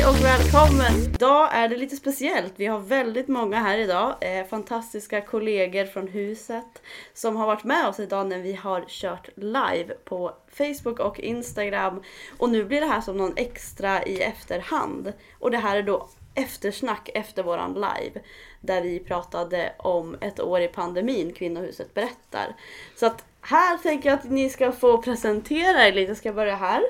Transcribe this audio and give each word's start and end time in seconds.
Hej 0.00 0.08
och 0.08 0.24
välkommen! 0.24 1.14
Idag 1.14 1.48
är 1.52 1.68
det 1.68 1.76
lite 1.76 1.96
speciellt. 1.96 2.52
Vi 2.56 2.66
har 2.66 2.78
väldigt 2.78 3.28
många 3.28 3.58
här 3.58 3.78
idag. 3.78 4.14
Eh, 4.20 4.46
fantastiska 4.46 5.20
kollegor 5.20 5.84
från 5.84 6.08
huset 6.08 6.82
som 7.14 7.36
har 7.36 7.46
varit 7.46 7.64
med 7.64 7.88
oss 7.88 8.00
idag 8.00 8.26
när 8.26 8.38
vi 8.38 8.52
har 8.52 8.84
kört 8.88 9.28
live 9.36 9.94
på 10.04 10.32
Facebook 10.52 11.00
och 11.00 11.20
Instagram. 11.20 12.02
Och 12.38 12.50
nu 12.50 12.64
blir 12.64 12.80
det 12.80 12.86
här 12.86 13.00
som 13.00 13.16
någon 13.16 13.36
extra 13.36 14.04
i 14.04 14.20
efterhand. 14.20 15.12
Och 15.38 15.50
det 15.50 15.58
här 15.58 15.76
är 15.76 15.82
då 15.82 16.08
eftersnack 16.34 17.10
efter 17.14 17.42
våran 17.42 17.74
live. 17.74 18.20
Där 18.60 18.82
vi 18.82 18.98
pratade 18.98 19.72
om 19.78 20.16
ett 20.20 20.40
år 20.40 20.60
i 20.60 20.68
pandemin, 20.68 21.32
Kvinnohuset 21.32 21.94
berättar. 21.94 22.56
Så 22.96 23.06
att 23.06 23.24
här 23.40 23.78
tänker 23.78 24.10
jag 24.10 24.18
att 24.18 24.30
ni 24.30 24.50
ska 24.50 24.72
få 24.72 25.02
presentera 25.02 25.88
er 25.88 25.92
lite. 25.92 26.14
Ska 26.14 26.28
jag 26.28 26.36
börja 26.36 26.56
här? 26.56 26.82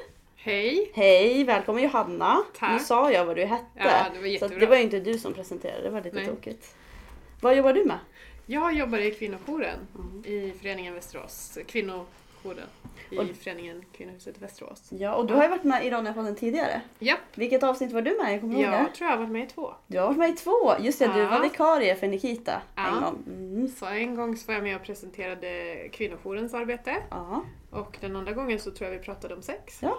Hej! 0.43 0.91
Hej, 0.95 1.45
välkommen 1.45 1.83
Johanna. 1.83 2.43
Tack. 2.59 2.73
Nu 2.73 2.79
sa 2.79 3.13
jag 3.13 3.25
vad 3.25 3.37
du 3.37 3.45
hette. 3.45 3.65
Ja, 3.75 3.85
det 4.13 4.19
var 4.19 4.23
så 4.23 4.27
jättebra. 4.27 4.59
det 4.59 4.67
var 4.67 4.77
ju 4.77 4.83
inte 4.83 5.01
du 5.01 5.19
som 5.19 5.35
presenterade, 5.35 5.83
det 5.83 5.91
var 5.91 6.01
lite 6.03 6.17
Nej. 6.17 6.27
tokigt. 6.27 6.77
Vad 7.41 7.57
jobbar 7.57 7.73
du 7.73 7.85
med? 7.85 7.99
Jag 8.47 8.75
jobbar 8.75 8.99
i 8.99 9.11
kvinnojouren 9.11 9.79
i 10.25 10.53
föreningen 10.61 10.95
Västerås. 10.95 11.59
Kvinnojouren 11.67 12.67
i 13.11 13.19
Och- 13.19 13.25
föreningen 13.43 13.85
Kvinnohuset 13.93 14.43
Västerås. 14.43 14.89
Ja, 14.93 15.15
och 15.15 15.27
du 15.27 15.35
har 15.35 15.43
ju 15.43 15.49
varit 15.49 15.65
med 15.65 15.87
i 15.87 15.91
Ronja-podden 15.91 16.37
tidigare. 16.37 16.81
Japp, 16.99 17.19
Vilket 17.35 17.63
avsnitt 17.63 17.93
var 17.93 18.03
du 18.03 18.19
med 18.23 18.37
i? 18.37 18.41
Kommer 18.41 18.55
du 18.55 18.61
ihåg 18.61 18.73
det? 18.73 18.79
jag 18.79 18.95
tror 18.95 19.11
jag 19.11 19.17
har 19.17 19.23
varit 19.23 19.33
med 19.33 19.43
i 19.45 19.47
två. 19.47 19.75
Du 19.87 19.99
har 19.99 20.07
varit 20.07 20.19
med 20.19 20.31
i 20.31 20.37
två! 20.37 20.73
Just 20.81 20.99
det, 20.99 21.07
du 21.15 21.21
Ja. 21.21 21.29
var 21.29 21.41
vikarie 21.41 21.97
för 21.97 22.09
Nikita 22.09 22.63
Ja. 22.77 22.87
en 22.89 23.03
gång. 23.03 23.23
Mm. 23.27 23.69
Så 23.69 23.87
en 23.87 24.15
gång 24.17 24.37
så 24.37 24.47
var 24.47 24.55
jag 24.55 24.63
med 24.63 24.77
och 24.77 24.83
presenterade 24.83 25.77
kvinnojourens 25.93 26.55
arbete 26.55 26.97
Ja. 27.11 27.45
och 27.71 27.97
den 28.01 28.17
andra 28.17 28.33
gången 28.33 28.59
så 28.59 28.71
tror 28.71 28.91
jag 28.91 28.99
vi 28.99 29.05
pratade 29.05 29.35
om 29.35 29.43
sex. 29.43 29.79
ja, 29.83 29.99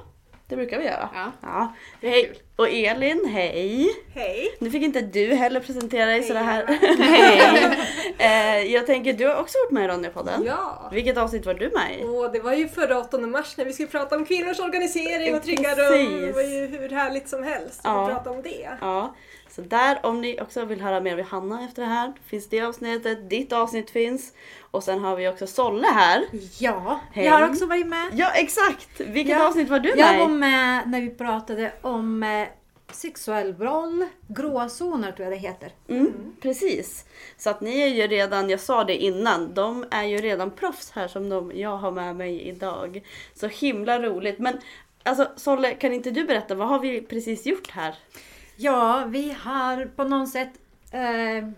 det 0.51 0.57
brukar 0.57 0.77
vi 0.79 0.85
göra. 0.85 1.09
Ja, 1.13 1.31
Ja. 1.41 1.73
det 2.01 2.07
är 2.07 2.11
Hej! 2.11 2.25
kul. 2.25 2.37
Och 2.55 2.69
Elin, 2.69 3.25
hej! 3.33 3.89
Hej! 4.15 4.55
Nu 4.59 4.71
fick 4.71 4.83
inte 4.83 5.01
du 5.01 5.33
heller 5.33 5.59
presentera 5.59 6.05
dig 6.05 6.13
Hej, 6.19 6.23
sådär 6.27 6.43
här. 6.43 6.65
Hej! 6.99 7.77
eh, 8.61 8.73
jag 8.73 8.85
tänker, 8.85 9.13
du 9.13 9.27
har 9.27 9.35
också 9.35 9.57
varit 9.65 9.71
med 9.71 9.83
i 9.83 9.87
Ronja-podden. 9.87 10.43
Ja! 10.45 10.89
Vilket 10.93 11.17
avsnitt 11.17 11.45
var 11.45 11.53
du 11.53 11.69
med 11.69 11.99
i? 11.99 12.03
Och 12.03 12.31
det 12.31 12.39
var 12.39 12.53
ju 12.53 12.67
förra 12.67 12.99
8 12.99 13.17
mars 13.17 13.57
när 13.57 13.65
vi 13.65 13.73
skulle 13.73 13.87
prata 13.89 14.15
om 14.15 14.25
kvinnors 14.25 14.59
organisering 14.59 15.35
och 15.35 15.43
trygga 15.43 15.75
Precis. 15.75 16.09
rum. 16.09 16.21
Det 16.21 16.31
var 16.31 16.41
ju 16.41 16.67
hur 16.67 16.89
härligt 16.89 17.29
som 17.29 17.43
helst 17.43 17.81
Ja. 17.83 18.01
att 18.03 18.09
prata 18.13 18.29
om 18.31 18.41
det. 18.41 18.69
Ja, 18.81 19.15
så 19.55 19.61
där 19.61 19.99
om 20.05 20.21
ni 20.21 20.41
också 20.41 20.65
vill 20.65 20.81
höra 20.81 20.99
mer 21.01 21.13
av 21.13 21.19
Johanna 21.19 21.65
efter 21.65 21.81
det 21.81 21.87
här 21.87 22.13
finns 22.25 22.49
det 22.49 22.61
avsnittet, 22.61 23.29
ditt 23.29 23.53
avsnitt 23.53 23.89
finns. 23.89 24.33
Och 24.71 24.83
sen 24.83 24.99
har 24.99 25.15
vi 25.15 25.27
också 25.27 25.47
Solle 25.47 25.87
här. 25.87 26.25
Ja, 26.59 26.99
Hej. 27.13 27.25
jag 27.25 27.33
har 27.33 27.49
också 27.49 27.65
varit 27.65 27.87
med. 27.87 28.09
Ja 28.13 28.31
exakt! 28.35 28.99
Vilket 28.99 29.35
Ja, 29.37 29.47
avsnitt 29.47 29.69
var 29.69 29.79
du 29.79 29.89
Jag 29.89 29.97
med 29.97 30.19
var 30.19 30.25
i? 30.25 30.29
med 30.29 30.89
när 30.89 31.01
vi 31.01 31.09
pratade 31.09 31.71
om 31.81 32.23
eh, 32.23 32.47
sexuell 32.91 33.55
roll, 33.57 34.05
gråzoner 34.27 35.11
tror 35.11 35.23
jag 35.29 35.33
det 35.33 35.47
heter. 35.47 35.71
Mm, 35.87 36.13
precis. 36.41 37.05
Så 37.37 37.49
att 37.49 37.61
ni 37.61 37.79
är 37.81 37.87
ju 37.87 38.07
redan, 38.07 38.49
jag 38.49 38.59
sa 38.59 38.83
det 38.83 38.95
innan, 38.95 39.53
de 39.53 39.85
är 39.91 40.03
ju 40.03 40.17
redan 40.17 40.51
proffs 40.51 40.91
här 40.91 41.07
som 41.07 41.29
de 41.29 41.51
jag 41.55 41.77
har 41.77 41.91
med 41.91 42.15
mig 42.15 42.41
idag. 42.41 43.01
Så 43.33 43.47
himla 43.47 43.99
roligt. 43.99 44.39
Men 44.39 44.57
alltså 45.03 45.27
Solle, 45.35 45.73
kan 45.73 45.93
inte 45.93 46.11
du 46.11 46.23
berätta, 46.25 46.55
vad 46.55 46.67
har 46.67 46.79
vi 46.79 47.01
precis 47.01 47.45
gjort 47.45 47.71
här? 47.71 47.95
Ja, 48.61 49.05
vi 49.07 49.35
har 49.41 49.85
på 49.85 50.03
något 50.03 50.29
sätt 50.29 50.49
eh, 50.91 51.49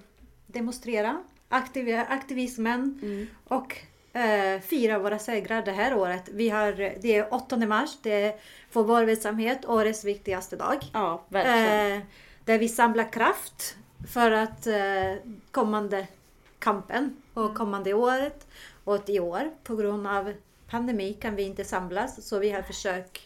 demonstrerat 0.48 1.18
aktiv, 1.50 2.00
aktivismen 2.10 3.00
och 3.48 3.78
eh, 4.14 4.62
fira 4.62 5.00
våra 5.00 5.20
segrar 5.20 5.62
det 5.62 5.72
här 5.72 5.98
året. 5.98 6.30
Vi 6.32 6.50
har, 6.50 6.72
det 7.02 7.16
är 7.16 7.34
8 7.34 7.58
mars, 7.58 7.98
det 8.02 8.22
är 8.22 8.36
för 8.70 8.84
vår 8.84 9.04
verksamhet 9.04 9.66
årets 9.66 10.04
viktigaste 10.04 10.56
dag. 10.56 10.78
Ja, 10.94 11.24
verkligen. 11.28 11.98
Eh, 11.98 12.04
där 12.46 12.60
vi 12.60 12.70
samlar 12.70 13.12
kraft 13.12 13.76
för 14.14 14.32
att 14.32 14.68
eh, 14.68 15.14
kommande 15.52 16.08
kampen 16.60 17.16
och 17.34 17.56
kommande 17.56 17.94
året 17.94 18.48
och 18.84 19.10
i 19.10 19.20
år 19.20 19.52
på 19.64 19.76
grund 19.76 20.08
av 20.08 20.34
pandemi 20.70 21.14
kan 21.14 21.36
vi 21.36 21.44
inte 21.44 21.66
samlas 21.66 22.28
så 22.28 22.40
vi 22.40 22.52
har 22.52 22.62
försökt 22.62 23.22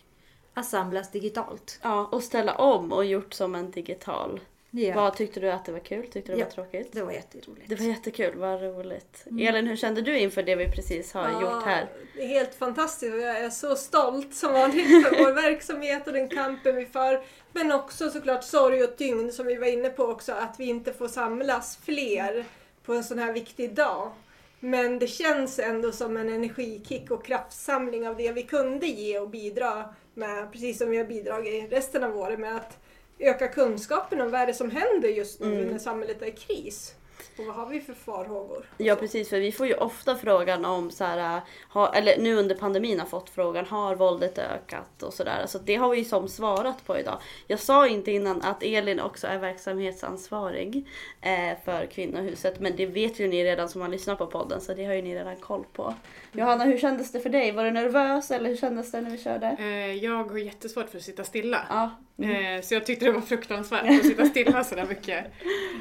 att 0.59 0.66
samlas 0.66 1.12
digitalt. 1.12 1.79
Ja, 1.84 2.06
och 2.12 2.23
ställa 2.23 2.56
om 2.56 2.91
och 2.91 3.06
gjort 3.06 3.34
som 3.34 3.56
en 3.56 3.72
digital. 3.72 4.40
Ja, 4.72 4.95
Vad 4.95 5.16
tyckte 5.16 5.40
du 5.40 5.51
att 5.51 5.66
det 5.66 5.72
var 5.72 5.79
kul? 5.79 6.07
Tyckte 6.07 6.31
du 6.31 6.35
det 6.35 6.40
Ja. 6.40 6.45
var 6.45 6.51
tråkigt? 6.51 6.94
det 6.94 7.01
var 7.03 7.12
jätteroligt. 7.12 7.69
Det 7.69 7.75
var 7.75 7.85
jättekul, 7.85 8.35
vad 8.38 8.62
roligt. 8.62 9.23
Elin, 9.40 9.68
hur 9.68 9.75
kände 9.75 10.01
du 10.01 10.18
inför 10.19 10.44
det 10.44 10.56
vi 10.56 10.72
precis 10.72 11.13
har 11.13 11.41
gjort 11.41 11.63
här? 11.66 11.85
Det 12.16 12.23
är 12.23 12.28
helt 12.28 12.56
fantastiskt 12.56 13.13
och 13.13 13.19
jag 13.19 13.38
är 13.38 13.50
så 13.50 13.75
stolt 13.75 14.35
som 14.35 14.53
vanligt 14.53 14.88
för 15.07 15.23
vår 15.23 15.31
verksamhet 15.41 16.07
och 16.07 16.13
den 16.13 16.29
kampen 16.29 16.75
vi 16.75 16.85
för. 16.85 17.24
Men 17.51 17.72
också 17.72 18.09
såklart 18.09 18.44
sorg 18.44 18.84
och 18.84 18.97
tyngd 18.97 19.34
som 19.34 19.45
vi 19.45 19.56
var 19.56 19.68
inne 19.68 19.89
på 19.89 20.03
också 20.03 20.31
att 20.31 20.56
vi 20.59 20.66
inte 20.66 20.94
får 20.94 21.07
samlas 21.07 21.78
fler 21.85 22.45
på 22.85 22.94
en 22.94 23.03
sån 23.03 23.19
här 23.19 23.34
viktig 23.34 23.74
dag. 23.75 24.12
Men 24.59 25.00
det 25.00 25.07
känns 25.07 25.59
ändå 25.59 25.91
som 25.91 26.18
en 26.18 26.29
energikick 26.29 27.12
och 27.12 27.25
kraftsamling 27.25 28.07
av 28.07 28.18
det 28.18 28.31
vi 28.31 28.44
kunde 28.44 28.88
ge 28.88 29.19
och 29.19 29.29
bidra 29.29 29.85
med, 30.17 30.51
precis 30.51 30.78
som 30.78 30.89
vi 30.89 30.97
har 30.97 31.05
bidragit 31.05 31.72
resten 31.72 32.03
av 32.03 32.17
året 32.17 32.39
med 32.39 32.55
att 32.55 32.78
öka 33.19 33.47
kunskapen 33.47 34.22
om 34.22 34.31
vad 34.31 34.41
är 34.41 34.47
det 34.47 34.53
som 34.53 34.72
händer 34.72 35.09
just 35.09 35.39
nu 35.39 35.53
Mm. 35.59 35.67
när 35.67 35.79
samhället 35.79 36.22
är 36.22 36.25
i 36.25 36.31
kris. 36.31 36.95
Och 37.38 37.45
vad 37.45 37.55
har 37.55 37.66
vi 37.66 37.81
för 37.81 37.94
farhågor? 37.94 38.66
Ja 38.78 38.95
precis, 38.95 39.29
för 39.29 39.39
vi 39.39 39.51
får 39.51 39.67
ju 39.67 39.73
ofta 39.73 40.16
frågan 40.16 40.66
om 40.66 40.91
så 40.91 41.03
här, 41.03 41.41
ha, 41.73 41.94
eller 41.94 42.17
nu 42.17 42.35
under 42.35 42.55
pandemin 42.55 43.00
har 43.00 43.05
fått 43.07 43.29
frågan, 43.29 43.66
har 43.66 43.95
våldet 43.95 44.38
ökat 44.38 45.03
och 45.03 45.13
sådär. 45.13 45.44
Så 45.47 45.57
det 45.57 45.75
har 45.75 45.89
vi 45.89 45.97
ju 45.97 46.03
som 46.06 46.27
svarat 46.27 46.85
på 46.85 46.97
idag. 47.00 47.17
Jag 47.47 47.59
sa 47.59 47.88
inte 47.88 48.11
innan 48.11 48.41
att 48.41 48.63
Elin 48.63 49.00
också 49.00 49.27
är 49.27 49.38
verksamhetsansvarig 49.38 50.88
eh, 51.22 51.57
för 51.66 51.85
kvinnohuset, 51.85 52.59
men 52.59 52.75
det 52.75 52.85
vet 52.85 53.19
ju 53.19 53.27
ni 53.27 53.44
redan 53.44 53.69
som 53.69 53.81
har 53.81 53.89
lyssnat 53.89 54.17
på 54.17 54.27
podden, 54.27 54.61
så 54.61 54.73
det 54.73 54.85
har 54.85 54.94
ju 54.94 55.01
ni 55.01 55.16
redan 55.16 55.35
koll 55.35 55.63
på. 55.73 55.94
Johanna, 56.31 56.63
hur 56.63 56.77
kändes 56.77 57.11
det 57.11 57.19
för 57.19 57.29
dig? 57.29 57.51
Var 57.51 57.63
du 57.63 57.72
nervös 57.72 58.31
eller 58.31 58.50
hur 58.50 58.57
kändes 58.57 58.91
det 58.91 59.01
när 59.01 59.09
vi 59.11 59.17
körde? 59.17 59.56
Eh, 59.59 59.94
Jag 59.95 60.23
har 60.23 60.38
jättesvårt 60.38 60.89
för 60.89 60.97
att 60.97 61.03
sitta 61.03 61.23
stilla. 61.23 61.66
Ja. 61.69 61.91
Mm. 62.23 62.56
Eh, 62.57 62.61
Så 62.61 62.73
jag 62.73 62.85
tyckte 62.85 63.06
det 63.06 63.11
var 63.11 63.22
fruktansvärt 63.22 63.89
att 64.00 64.06
sitta 64.06 64.25
stilla 64.25 64.63
sådär 64.63 64.85
mycket. 64.89 65.25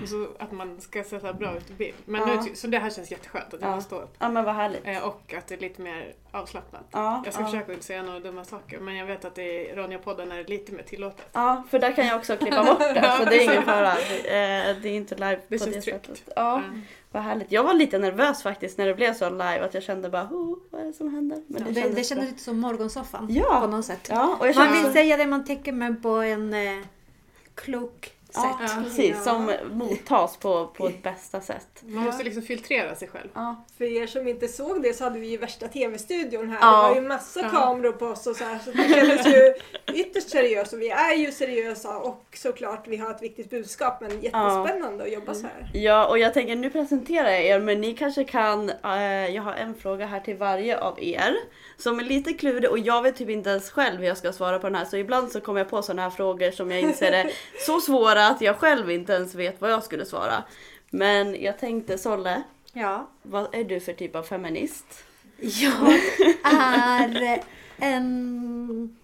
Och 0.03 0.09
så 0.09 0.29
att 0.39 0.53
man 0.53 0.81
ska 0.81 1.05
sätta 1.05 1.26
bra 1.33 1.57
ut 1.57 1.71
i 1.71 1.73
bild. 1.73 1.95
Men 2.05 2.21
Ja. 2.29 2.43
nu, 2.45 2.55
så 2.55 2.67
det 2.67 2.79
här 2.79 2.91
känns 2.91 3.11
jätteskönt 3.11 3.55
att 3.55 3.61
jag 3.61 3.71
Ja. 3.71 3.75
får 3.75 3.81
stå 3.81 3.97
upp. 4.01 4.15
ja 4.19 4.29
men 4.29 4.45
vad 4.45 4.55
härligt. 4.55 4.87
Eh, 4.87 4.99
Och 5.05 5.35
att 5.39 5.47
det 5.47 5.55
är 5.55 5.59
lite 5.59 5.83
mer 5.83 6.13
avslappnat. 6.31 6.83
Ja, 6.91 7.23
Jag 7.25 7.35
ska 7.35 7.43
ja. 7.43 7.49
försöka 7.49 7.73
inte 7.73 7.85
säga 7.85 8.03
några 8.03 8.21
dumma 8.21 8.45
saker 8.45 8.79
men 8.81 8.97
jag 8.97 9.07
vet 9.07 9.25
att 9.25 9.39
i 9.39 9.73
Ronja-podden 9.75 10.33
är 10.33 10.37
det 10.37 10.49
lite 10.49 10.73
mer 10.73 10.83
tillåtet. 10.83 11.27
Ja, 11.33 11.63
för 11.71 11.79
där 11.79 11.93
kan 11.93 12.07
jag 12.07 12.17
också 12.17 12.37
klippa 12.37 12.65
bort 12.65 12.79
det, 12.79 13.15
så 13.19 13.25
det 13.25 13.37
är 13.45 13.51
ingen 13.51 13.63
fara. 13.63 13.93
Eh, 13.93 14.77
Det 14.83 14.89
är 14.89 14.97
inte 14.97 15.15
live 15.15 15.41
Det 15.49 15.59
på 15.59 15.65
det 15.65 15.81
tryggt. 15.81 16.07
sättet. 16.07 16.23
Ja. 16.37 16.59
Mm. 16.59 16.83
Vad 17.13 17.23
härligt. 17.23 17.53
Jag 17.53 17.63
var 17.65 17.75
lite 17.75 17.99
nervös 17.99 18.43
faktiskt 18.43 18.79
när 18.79 18.87
det 18.87 18.95
blev 18.95 19.15
så 19.15 19.31
live 19.31 19.61
att 19.61 19.75
jag 19.75 19.83
kände 19.83 20.09
bara 20.09 20.23
oh, 20.25 20.59
vad 20.71 20.81
är 20.81 20.85
det 20.87 20.93
som 20.93 21.15
händer? 21.15 21.43
Men 21.47 21.65
det, 21.65 21.71
det, 21.71 21.81
kändes 21.81 22.09
kändes 22.09 22.11
bra. 22.11 22.25
lite 22.31 22.43
som 22.43 22.61
morgonsoffan 22.61 23.27
Ja. 23.31 23.61
på 23.61 23.67
något 23.67 23.85
sätt. 23.85 24.09
Ja, 24.11 24.37
och 24.41 24.47
jag 24.49 24.57
Man 24.57 24.73
vill 24.73 24.85
så, 24.85 24.93
säga 24.93 25.17
det 25.17 25.27
man 25.27 25.45
tänker 25.45 25.73
men 25.73 26.03
på 26.03 26.09
en 26.09 26.55
eh, 26.55 26.85
klok 27.55 28.13
sätt. 28.41 28.57
ja, 28.77 28.83
precis, 28.85 29.17
Ja. 29.17 29.23
som 29.23 29.53
mottas 29.73 30.37
på, 30.37 30.67
på 30.67 30.87
ett 30.87 31.03
bästa 31.03 31.41
sätt. 31.41 31.83
Man 31.83 32.05
måste 32.05 32.25
liksom 32.25 32.43
filtrera 32.43 32.95
sig 32.95 33.09
själv. 33.09 33.29
Ja, 33.35 33.65
För 33.79 33.85
er 33.85 34.07
som 34.07 34.29
inte 34.29 34.49
såg 34.49 34.83
det 34.83 34.93
så 34.97 35.05
hade 35.05 35.19
vi 35.19 35.27
ju 35.27 35.37
värsta 35.37 35.69
tv-studion 35.69 36.49
här. 36.51 36.59
Ja. 36.61 36.83
Det 36.83 36.89
var 36.89 36.95
ju 36.95 37.09
massa 37.09 37.41
Ja. 37.41 37.49
kameror 37.49 37.93
på 37.93 38.07
oss 38.07 38.27
och 38.27 38.37
så 38.37 38.45
här. 38.45 38.59
Så 38.65 38.71
det 38.71 38.89
kändes 38.95 39.27
ju 39.27 39.55
ytterst 39.95 40.31
seriöst 40.31 40.73
och 40.73 40.81
vi 40.83 40.89
är 40.91 41.15
ju 41.15 41.33
seriösa 41.33 41.97
och 41.99 42.25
såklart 42.35 42.89
vi 42.89 42.97
har 42.97 43.11
ett 43.11 43.23
viktigt 43.23 43.51
budskap 43.51 44.01
men 44.01 44.11
jättespännande 44.21 45.05
att 45.05 45.13
jobba 45.13 45.35
så 45.35 45.43
här. 45.43 45.71
ja, 45.75 46.07
och 46.07 46.19
jag 46.19 46.35
tänker 46.35 46.57
nu 46.57 46.71
presenterar 46.71 47.29
jag 47.31 47.43
er 47.45 47.61
men 47.61 47.81
ni 47.81 47.95
kanske 47.95 48.25
kan, 48.25 48.71
eh, 48.71 49.03
jag 49.35 49.43
har 49.43 49.53
en 49.55 49.75
fråga 49.75 50.07
här 50.07 50.21
till 50.21 50.37
varje 50.37 50.79
av 50.81 51.03
er 51.03 51.35
som 51.77 51.99
är 51.99 52.05
lite 52.05 52.33
klurig 52.33 52.71
och 52.71 52.79
jag 52.79 53.03
vet 53.03 53.17
typ 53.17 53.29
inte 53.31 53.51
ens 53.51 53.71
själv 53.71 53.99
hur 54.01 54.07
jag 54.07 54.17
ska 54.17 54.33
svara 54.33 54.59
på 54.59 54.67
den 54.67 54.75
här 54.77 54.85
så 54.85 54.97
ibland 54.97 55.33
så 55.33 55.41
kommer 55.41 55.61
jag 55.61 55.71
på 55.71 55.83
sådana 55.83 56.03
här 56.03 56.11
frågor 56.11 56.51
som 56.51 56.71
jag 56.71 56.81
inser 56.81 57.13
är 57.13 57.31
så 57.67 57.81
svåra 57.81 58.26
att 58.31 58.41
jag 58.41 58.57
själv 58.57 58.91
inte 58.91 59.13
ens 59.13 59.35
vet 59.35 59.61
vad 59.61 59.71
jag 59.71 59.83
skulle 59.85 60.07
svara. 60.07 60.45
Men 60.91 61.43
jag 61.43 61.59
tänkte 61.59 61.99
Solle, 61.99 62.43
Ja. 62.73 63.11
vad 63.23 63.55
är 63.55 63.65
du 63.65 63.81
för 63.81 63.93
typ 63.93 64.17
av 64.17 64.23
feminist? 64.23 64.87
Jag 65.39 66.01
är 66.53 67.41
en 67.79 68.97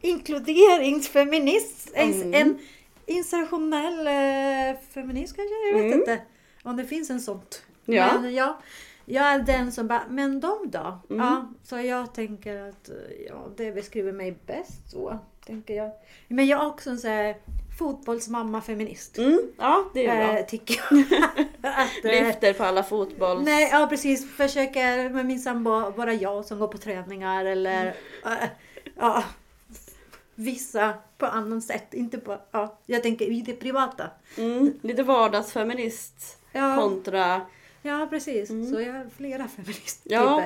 inkluderingsfeminist. 0.00 1.90
En, 1.94 2.12
Mm. 2.12 2.34
en 2.34 2.58
insertionell 3.06 4.06
eh, 4.06 4.80
feminist 4.90 5.36
kanske? 5.36 5.54
Jag 5.68 5.74
vet 5.74 5.84
Mm. 5.86 5.98
inte 6.00 6.20
om 6.62 6.76
det 6.76 6.84
finns 6.84 7.10
en 7.10 7.20
sånt. 7.20 7.62
Ja. 7.84 8.20
Men 8.20 8.34
ja, 8.34 8.60
jag 9.04 9.24
är 9.26 9.38
den 9.38 9.72
som 9.72 9.86
bara, 9.88 10.02
men 10.08 10.40
de 10.40 10.70
då? 10.70 10.98
Mm. 11.10 11.26
Ja, 11.26 11.48
så 11.64 11.76
jag 11.80 12.14
tänker 12.14 12.68
att 12.68 12.88
eh, 12.88 12.94
ja, 13.28 13.46
det 13.56 13.72
beskriver 13.72 14.12
mig 14.12 14.38
bäst 14.46 14.90
så. 14.90 15.18
Tänker 15.46 15.74
jag. 15.74 15.90
Men 16.28 16.46
jag 16.46 16.62
är 16.62 16.66
också 16.66 16.90
en 16.90 16.98
så 16.98 17.08
här 17.08 17.36
fotbollsmamma-feminist. 17.78 19.18
Mm, 19.18 19.40
ja, 19.58 19.84
det 19.94 20.06
är 20.06 20.26
bra. 20.26 20.38
Eh, 20.38 20.46
tycker 20.46 20.80
jag. 20.90 21.00
att, 21.62 22.04
eh, 22.04 22.10
Lyfter 22.26 22.52
på 22.52 22.64
alla 22.64 22.82
fotbolls... 22.82 23.44
Nej, 23.44 23.68
ja 23.72 23.86
precis. 23.90 24.30
Försöker 24.36 25.08
med 25.10 25.26
min 25.26 25.40
sambo 25.40 25.90
vara 25.90 26.14
jag 26.14 26.44
som 26.44 26.58
går 26.58 26.68
på 26.68 26.78
träningar 26.78 27.44
eller 27.44 27.94
Mm. 28.24 28.38
äh, 28.42 28.48
ja, 28.98 29.24
vissa 30.34 30.94
på 31.18 31.26
annat 31.26 31.64
sätt. 31.64 31.94
Inte 31.94 32.18
på, 32.18 32.38
ja, 32.50 32.78
jag 32.86 33.02
tänker 33.02 33.24
i 33.24 33.40
det 33.40 33.52
privata. 33.52 34.10
Mm, 34.38 34.72
lite 34.82 35.02
vardagsfeminist 35.02 36.38
Ja, 36.52 36.76
kontra... 36.76 37.40
ja 37.82 38.06
precis. 38.10 38.50
Mm. 38.50 38.70
Så 38.72 38.80
jag 38.80 38.92
har 38.92 39.06
flera 39.16 39.48
feministtyper. 39.48 40.14
Ja, 40.16 40.42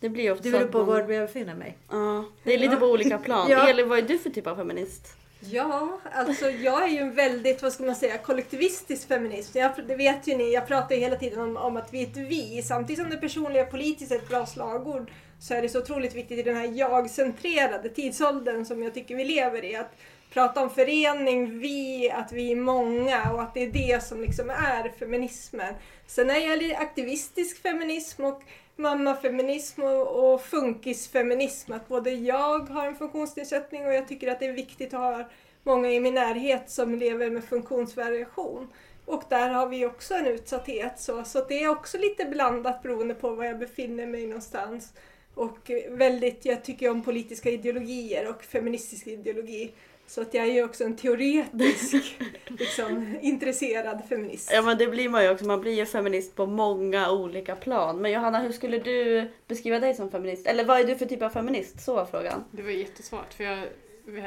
Det 0.00 0.08
blir 0.08 0.32
ofta 0.32 0.44
Det 0.44 0.50
beror 0.50 0.66
på 0.68 0.78
man- 0.78 0.86
var 0.86 0.98
jag 0.98 1.26
befinner 1.26 1.54
mig. 1.54 1.76
Ja, 1.90 2.24
det 2.44 2.54
är 2.54 2.58
lite 2.58 2.76
på 2.76 2.86
olika 2.86 3.18
plan. 3.18 3.46
Ja. 3.50 3.68
Elin, 3.68 3.88
vad 3.88 3.98
är 3.98 4.02
du 4.02 4.18
för 4.18 4.30
typ 4.30 4.46
av 4.46 4.56
feminist? 4.56 5.14
Ja, 5.40 6.00
alltså 6.12 6.50
jag 6.50 6.84
är 6.84 6.88
ju 6.88 6.98
en 6.98 7.14
väldigt, 7.14 7.62
vad 7.62 7.72
ska 7.72 7.82
man 7.82 7.96
säga, 7.96 8.18
kollektivistisk 8.18 9.08
feminist. 9.08 9.54
Jag, 9.54 9.70
det 9.88 9.96
vet 9.96 10.26
ju 10.26 10.36
ni, 10.36 10.52
jag 10.52 10.66
pratar 10.66 10.94
ju 10.94 11.00
hela 11.00 11.16
tiden 11.16 11.40
om, 11.40 11.56
om 11.56 11.76
att 11.76 11.94
vi 11.94 12.02
är 12.02 12.06
ett 12.06 12.16
vi. 12.16 12.62
Samtidigt 12.62 13.02
som 13.02 13.10
det 13.10 13.16
personliga 13.16 13.64
politiskt 13.64 14.12
är 14.12 14.16
ett 14.16 14.28
bra 14.28 14.46
slagord 14.46 15.10
så 15.40 15.54
är 15.54 15.62
det 15.62 15.68
så 15.68 15.78
otroligt 15.78 16.14
viktigt 16.14 16.38
i 16.38 16.42
den 16.42 16.56
här 16.56 16.72
jag-centrerade 16.74 17.88
tidsåldern 17.88 18.64
som 18.64 18.82
jag 18.82 18.94
tycker 18.94 19.16
vi 19.16 19.24
lever 19.24 19.64
i. 19.64 19.76
Att 19.76 19.96
prata 20.32 20.62
om 20.62 20.70
förening, 20.70 21.58
vi, 21.58 22.10
att 22.10 22.32
vi 22.32 22.52
är 22.52 22.56
många 22.56 23.32
och 23.32 23.42
att 23.42 23.54
det 23.54 23.62
är 23.62 23.72
det 23.72 24.04
som 24.04 24.20
liksom 24.20 24.50
är 24.50 24.88
feminismen. 24.98 25.74
Sen 26.06 26.30
är 26.30 26.34
jag 26.34 26.42
gäller 26.42 26.76
aktivistisk 26.76 27.62
feminism 27.62 28.24
och 28.24 28.42
mammafeminism 28.78 29.82
och, 29.82 30.32
och 30.32 30.42
funkisfeminism. 30.42 31.72
Att 31.72 31.88
både 31.88 32.10
jag 32.10 32.58
har 32.58 32.86
en 32.86 32.96
funktionsnedsättning 32.96 33.86
och 33.86 33.92
jag 33.92 34.08
tycker 34.08 34.28
att 34.30 34.40
det 34.40 34.46
är 34.46 34.52
viktigt 34.52 34.94
att 34.94 35.00
ha 35.00 35.28
många 35.62 35.90
i 35.90 36.00
min 36.00 36.14
närhet 36.14 36.70
som 36.70 36.94
lever 36.94 37.30
med 37.30 37.44
funktionsvariation. 37.44 38.68
Och 39.04 39.22
där 39.28 39.48
har 39.48 39.66
vi 39.66 39.86
också 39.86 40.14
en 40.14 40.26
utsatthet. 40.26 41.00
Så, 41.00 41.24
så 41.24 41.44
det 41.44 41.62
är 41.62 41.68
också 41.68 41.98
lite 41.98 42.24
blandat 42.24 42.82
beroende 42.82 43.14
på 43.14 43.34
var 43.34 43.44
jag 43.44 43.58
befinner 43.58 44.06
mig 44.06 44.26
någonstans. 44.26 44.92
Och 45.38 45.70
väldigt, 45.90 46.44
jag 46.44 46.64
tycker 46.64 46.90
om 46.90 47.02
politiska 47.02 47.50
ideologier 47.50 48.28
och 48.30 48.44
feministisk 48.44 49.06
ideologi. 49.06 49.72
Så 50.06 50.20
att 50.22 50.34
jag 50.34 50.46
är 50.46 50.52
ju 50.52 50.64
också 50.64 50.84
en 50.84 50.96
teoretisk, 50.96 52.20
liksom, 52.46 53.16
intresserad 53.20 54.02
feminist. 54.08 54.50
Ja 54.52 54.62
men 54.62 54.78
det 54.78 54.86
blir 54.86 55.08
man 55.08 55.24
ju 55.24 55.30
också, 55.30 55.44
man 55.46 55.60
blir 55.60 55.72
ju 55.72 55.86
feminist 55.86 56.34
på 56.36 56.46
många 56.46 57.10
olika 57.12 57.56
plan. 57.56 58.02
Men 58.02 58.12
Johanna, 58.12 58.38
hur 58.40 58.52
skulle 58.52 58.78
du 58.78 59.28
beskriva 59.48 59.78
dig 59.78 59.94
som 59.94 60.10
feminist? 60.10 60.46
Eller 60.46 60.64
vad 60.64 60.80
är 60.80 60.84
du 60.84 60.96
för 60.96 61.06
typ 61.06 61.22
av 61.22 61.30
feminist? 61.30 61.80
Så 61.80 61.94
var 61.94 62.04
frågan. 62.04 62.44
Det 62.50 62.62
var 62.62 62.70
jättesvårt 62.70 63.34
för 63.34 63.44
jag 63.44 63.58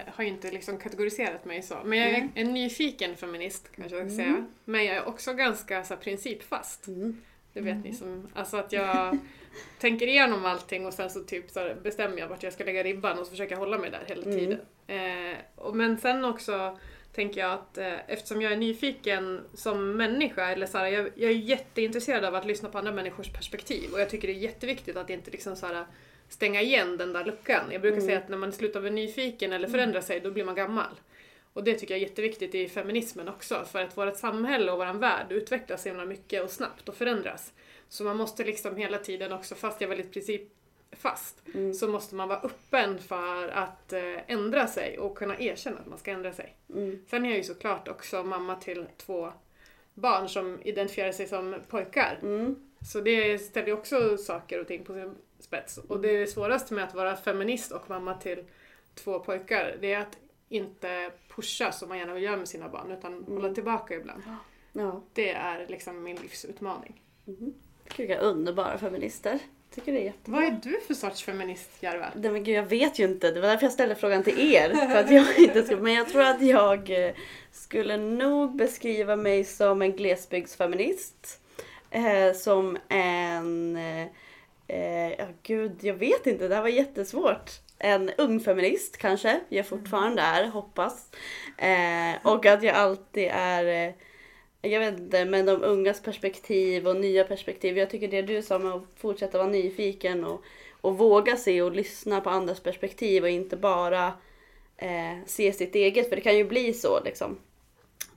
har 0.08 0.24
ju 0.24 0.30
inte 0.30 0.52
liksom 0.52 0.78
kategoriserat 0.78 1.46
mig 1.46 1.62
så. 1.62 1.76
Men 1.86 2.00
jag 2.00 2.10
är 2.10 2.16
Mm. 2.16 2.30
en 2.36 2.54
nyfiken 2.54 3.16
feminist 3.16 3.70
kanske 3.76 3.98
jag 3.98 4.08
ska 4.12 4.16
säga. 4.18 4.46
Men 4.66 4.86
jag 4.86 4.96
är 4.96 5.08
också 5.08 5.34
ganska 5.34 5.84
så 5.84 5.94
här, 5.94 6.02
principfast. 6.02 6.88
Mm. 6.88 7.22
Det 7.54 7.62
vet 7.62 7.84
ni 7.84 7.94
som, 7.94 8.28
alltså 8.34 8.58
att 8.58 8.72
jag 8.72 9.18
tänker 9.80 10.08
igenom 10.08 10.46
allting 10.46 10.86
och 10.86 10.94
sen 10.94 11.10
så 11.10 11.20
typ 11.24 11.50
så 11.50 11.60
här 11.60 11.76
bestämmer 11.84 12.18
jag 12.18 12.28
vart 12.28 12.44
jag 12.44 12.54
ska 12.54 12.64
lägga 12.64 12.84
ribban 12.84 13.20
och 13.20 13.26
så 13.26 13.32
försöker 13.32 13.52
jag 13.52 13.60
hålla 13.60 13.78
mig 13.78 13.92
där 13.92 14.04
hela 14.08 14.24
Mm. 14.24 14.40
tiden. 14.40 14.60
Eh, 14.88 15.38
och, 15.56 15.76
men 15.76 15.98
sen 15.98 16.26
också 16.26 16.78
tänker 17.14 17.42
jag 17.42 17.52
att 17.54 17.78
eh, 17.78 17.94
eftersom 18.10 18.42
jag 18.42 18.52
är 18.52 18.58
nyfiken 18.58 19.42
som 19.54 19.98
människa, 19.98 20.50
eller 20.50 20.66
så 20.66 20.78
här, 20.78 20.88
jag, 20.88 21.10
jag 21.16 21.32
är 21.32 21.36
jätteintresserad 21.36 22.26
av 22.26 22.36
att 22.36 22.46
lyssna 22.46 22.70
på 22.70 22.78
andra 22.78 22.92
människors 22.92 23.30
perspektiv 23.34 23.90
och 23.94 24.02
jag 24.02 24.10
tycker 24.10 24.28
det 24.28 24.34
är 24.34 24.38
jätteviktigt 24.38 24.98
att 24.98 25.10
inte 25.10 25.32
liksom 25.32 25.56
så 25.56 25.66
här, 25.68 25.86
stänga 26.30 26.62
igen 26.62 26.98
den 26.98 27.14
där 27.14 27.26
luckan. 27.26 27.64
Jag 27.72 27.82
brukar 27.82 27.98
Mm. 27.98 28.08
säga 28.08 28.18
att 28.18 28.30
när 28.30 28.38
man 28.38 28.52
slutar 28.52 28.80
vara 28.80 28.92
nyfiken 28.92 29.54
eller 29.54 29.68
förändrar 29.68 30.02
sig, 30.02 30.20
då 30.20 30.32
blir 30.32 30.44
man 30.44 30.56
gammal. 30.56 31.00
Och 31.54 31.64
det 31.64 31.74
tycker 31.74 31.94
jag 31.94 32.02
är 32.02 32.08
jätteviktigt 32.08 32.56
i 32.56 32.68
feminismen 32.70 33.30
också, 33.30 33.66
för 33.72 33.82
att 33.84 33.98
vårt 33.98 34.18
samhälle 34.18 34.72
och 34.72 34.78
vår 34.78 34.94
värld 34.94 35.32
utvecklas 35.32 35.86
himla 35.86 36.06
mycket 36.06 36.44
och 36.44 36.50
snabbt 36.52 36.90
och 36.90 36.96
förändras. 36.96 37.54
Så 37.90 38.04
man 38.04 38.18
måste 38.18 38.44
liksom 38.44 38.76
hela 38.76 38.98
tiden 38.98 39.32
också, 39.32 39.56
fast 39.56 39.82
jag 39.82 39.92
är 39.92 39.96
väldigt 39.96 40.14
principfast, 40.14 41.42
Mm. 41.54 41.74
så 41.74 41.88
måste 41.88 42.16
man 42.16 42.28
vara 42.28 42.40
öppen 42.40 43.00
för 43.00 43.48
att 43.48 43.94
eh, 43.94 44.32
ändra 44.32 44.68
sig 44.68 45.00
och 45.00 45.18
kunna 45.18 45.40
erkänna 45.40 45.80
att 45.80 45.88
man 45.88 45.98
ska 45.98 46.12
ändra 46.12 46.34
sig. 46.34 46.56
Mm. 46.74 47.06
Sen 47.10 47.26
är 47.26 47.30
jag 47.30 47.38
ju 47.38 47.44
såklart 47.44 47.88
också 47.88 48.24
mamma 48.24 48.56
till 48.56 48.86
två 48.98 49.34
barn 49.94 50.30
som 50.30 50.60
identifierar 50.64 51.12
sig 51.12 51.28
som 51.28 51.56
pojkar. 51.70 52.20
Mm. 52.22 52.72
Så 52.92 53.02
det 53.02 53.40
ställer 53.40 53.68
ju 53.68 53.74
också 53.74 54.18
saker 54.18 54.62
och 54.62 54.68
ting 54.68 54.84
på 54.84 54.94
sin 54.94 55.16
spets. 55.40 55.78
Och 55.78 56.00
det 56.02 56.28
svåraste 56.28 56.74
med 56.74 56.84
att 56.84 56.96
vara 56.96 57.16
feminist 57.16 57.72
och 57.72 57.90
mamma 57.90 58.14
till 58.14 58.46
två 58.96 59.20
pojkar, 59.20 59.78
det 59.82 59.94
är 59.94 60.00
att 60.00 60.18
inte 60.52 61.12
pusha 61.36 61.72
som 61.72 61.90
man 61.90 61.98
gärna 61.98 62.14
vill 62.14 62.24
göra 62.24 62.38
med 62.38 62.48
sina 62.48 62.70
barn, 62.70 62.92
utan 62.92 63.24
hålla 63.28 63.54
tillbaka 63.54 63.96
ibland. 63.96 64.24
Ja. 64.74 65.04
Det 65.14 65.32
är 65.32 65.68
liksom 65.68 66.04
min 66.04 66.16
livsutmaning. 66.16 67.02
Mm. 67.28 67.54
Vilka 67.98 68.18
underbara 68.18 68.78
feminister. 68.78 69.40
Tycker 69.76 69.92
det 69.92 70.00
är 70.00 70.04
jättebra. 70.04 70.40
Vad 70.40 70.48
är 70.48 70.60
du 70.64 70.80
för 70.88 70.94
sorts 70.94 71.24
feminist, 71.24 71.70
Järva? 71.80 72.12
Nej 72.16 72.32
men 72.32 72.44
gud, 72.44 72.56
jag 72.56 72.66
vet 72.66 73.00
ju 73.00 73.04
inte. 73.04 73.32
Det 73.32 73.42
var 73.42 73.48
därför 73.48 73.66
jag 73.66 73.74
ställde 73.74 73.96
frågan 73.96 74.24
till 74.24 74.40
er. 74.40 74.70
För 74.70 74.96
att 74.96 75.12
jag 75.12 75.40
inte 75.40 75.64
skulle, 75.64 75.82
men 75.82 75.94
jag 75.94 76.10
tror 76.10 76.22
att 76.22 76.42
jag 76.42 77.06
eh, 77.06 77.14
skulle 77.52 77.98
nog 77.98 78.56
beskriva 78.56 79.16
mig 79.16 79.44
som 79.44 79.82
en 79.82 79.96
glesbygdsfeminist. 79.96 81.42
Eh, 81.90 82.34
som 82.36 82.78
en... 82.90 83.76
Eh, 83.76 84.08
eh, 84.68 85.12
ja 85.18 85.28
gud, 85.44 85.78
jag 85.82 85.94
vet 85.94 86.28
inte. 86.28 86.48
Det 86.48 86.56
här 86.56 86.62
var 86.62 86.70
jättesvårt. 86.70 87.52
En 87.84 88.12
ung 88.18 88.40
feminist 88.40 88.98
kanske. 88.98 89.40
Jag 89.50 89.68
fortfarande 89.68 90.22
är, 90.22 90.48
hoppas. 90.48 91.10
Eh, 91.58 92.32
och 92.32 92.46
att 92.46 92.64
jag 92.64 92.76
alltid 92.76 93.30
är... 93.32 93.88
Eh, 93.88 93.94
jag 94.64 94.80
vet 94.80 95.00
inte, 95.00 95.26
men 95.26 95.46
de 95.46 95.64
ungas 95.64 96.02
perspektiv 96.02 96.88
och 96.88 96.96
nya 96.96 97.24
perspektiv. 97.24 97.78
Jag 97.78 97.90
tycker 97.90 98.08
det 98.08 98.22
du 98.22 98.42
sa 98.42 98.60
med 98.60 98.72
att 98.72 98.84
fortsätta 98.98 99.38
vara 99.38 99.50
nyfiken 99.50 100.26
och 100.26 100.44
och 100.82 100.98
våga 100.98 101.38
se 101.38 101.62
och 101.62 101.72
lyssna 101.72 102.22
på 102.22 102.30
andras 102.30 102.60
perspektiv 102.60 103.24
och 103.24 103.30
inte 103.30 103.58
bara 103.58 104.14
eh, 104.78 105.18
se 105.26 105.54
sitt 105.54 105.76
eget, 105.76 106.10
för 106.10 106.16
det 106.16 106.22
kan 106.22 106.38
ju 106.38 106.44
bli 106.44 106.74
så 106.74 107.04
liksom. 107.04 107.38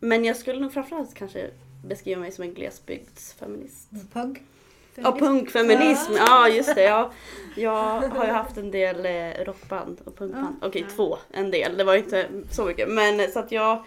Men 0.01 0.25
jag 0.25 0.37
skulle 0.37 0.61
nog 0.61 0.73
framförallt 0.73 1.15
kanske 1.15 1.51
beskriva 1.85 2.21
mig 2.21 2.33
som 2.33 2.45
en 2.45 2.55
glesbygdsfeminist. 2.55 3.91
Punk. 4.13 4.39
Ja, 5.03 5.13
punkfeminism, 5.19 6.13
ja 6.17 6.49
just 6.49 6.75
det. 6.75 6.83
Ja. 6.83 7.11
Jag 7.57 8.01
har 8.09 8.25
ju 8.27 8.31
haft 8.33 8.57
en 8.57 8.71
del 8.71 9.07
eh, 9.07 9.45
rockband 9.45 10.01
och 10.05 10.17
punkband. 10.19 10.57
Okej, 10.63 10.87
två, 10.97 11.19
en 11.33 11.51
del. 11.51 11.77
Det 11.77 11.85
var 11.85 11.95
inte 11.95 12.29
så 12.51 12.65
mycket. 12.65 12.89
Men 12.89 13.33
så 13.33 13.39
att 13.39 13.53
jag, 13.53 13.85